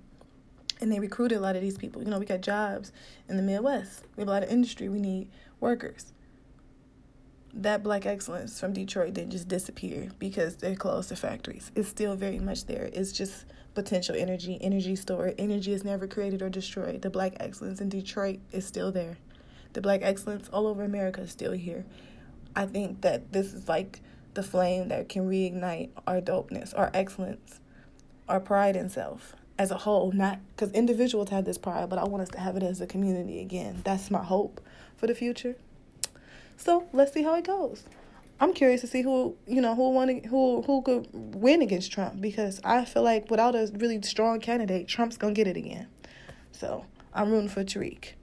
and 0.81 0.91
they 0.91 1.01
recruited 1.01 1.39
a 1.39 1.41
lot 1.41 1.57
of 1.57 1.63
these 1.63 1.79
people. 1.79 2.03
You 2.03 2.11
know, 2.11 2.19
we 2.19 2.27
got 2.27 2.41
jobs 2.41 2.93
in 3.29 3.37
the 3.37 3.43
Midwest. 3.43 4.05
We 4.17 4.23
have 4.23 4.29
a 4.29 4.31
lot 4.31 4.43
of 4.43 4.51
industry. 4.51 4.89
We 4.89 5.01
need 5.01 5.29
workers 5.61 6.13
that 7.55 7.83
black 7.85 8.05
excellence 8.05 8.59
from 8.59 8.73
Detroit 8.73 9.15
didn't 9.15 9.31
just 9.31 9.47
disappear 9.47 10.11
because 10.19 10.57
they 10.57 10.75
closed 10.75 11.09
the 11.09 11.17
factories. 11.17 11.71
It's 11.75 11.89
still 11.89 12.17
very 12.17 12.41
much 12.41 12.67
there. 12.67 12.91
It's 12.93 13.13
just 13.13 13.45
potential 13.75 14.17
energy, 14.17 14.59
energy 14.61 14.97
stored. 14.97 15.35
Energy 15.39 15.73
is 15.73 15.85
never 15.85 16.07
created 16.09 16.43
or 16.43 16.51
destroyed. 16.51 17.03
The 17.03 17.11
black 17.11 17.35
excellence 17.39 17.81
in 17.81 17.89
Detroit 17.89 18.41
is 18.51 18.67
still 18.67 18.91
there. 18.91 19.19
The 19.73 19.81
black 19.81 20.01
excellence 20.03 20.49
all 20.53 20.67
over 20.67 20.83
America 20.83 21.21
is 21.21 21.31
still 21.31 21.53
here. 21.53 21.85
I 22.57 22.67
think 22.67 23.03
that 23.03 23.33
this 23.33 23.53
is 23.55 23.69
like 23.69 24.01
the 24.35 24.43
flame 24.43 24.89
that 24.89 25.09
can 25.09 25.29
reignite 25.29 25.91
our 26.07 26.21
dopeness, 26.21 26.77
our 26.77 26.91
excellence, 26.93 27.61
our 28.29 28.41
pride 28.41 28.75
in 28.75 28.91
self 28.91 29.35
as 29.59 29.71
a 29.71 29.77
whole. 29.77 30.13
Not 30.13 30.41
because 30.55 30.73
individuals 30.73 31.31
have 31.31 31.45
this 31.45 31.59
pride, 31.59 31.89
but 31.89 31.99
I 31.99 32.05
want 32.05 32.23
us 32.23 32.29
to 32.31 32.41
have 32.41 32.57
it 32.57 32.63
as 32.63 32.81
a 32.81 32.87
community 32.87 33.41
again. 33.41 33.81
That's 33.85 34.11
my 34.11 34.23
hope 34.23 34.61
for 34.97 35.07
the 35.07 35.15
future. 35.15 35.57
So 36.57 36.87
let's 36.93 37.13
see 37.13 37.23
how 37.23 37.35
it 37.35 37.47
goes. 37.47 37.85
I'm 38.41 38.53
curious 38.53 38.81
to 38.81 38.87
see 38.87 39.03
who 39.03 39.37
you 39.47 39.61
know 39.61 39.75
who 39.75 39.91
won 39.91 40.23
who 40.25 40.63
who 40.63 40.83
could 40.83 41.09
win 41.13 41.63
against 41.63 41.93
Trump 41.93 42.21
because 42.21 42.61
I 42.65 42.85
feel 42.85 43.03
like 43.03 43.31
without 43.31 43.55
a 43.55 43.71
really 43.75 44.01
strong 44.03 44.41
candidate, 44.41 44.89
Trump's 44.89 45.17
gonna 45.17 45.35
get 45.35 45.47
it 45.47 45.57
again. 45.57 45.87
So 46.51 46.85
I'm 47.13 47.31
rooting 47.31 47.49
for 47.49 47.63
Tariq. 47.63 48.15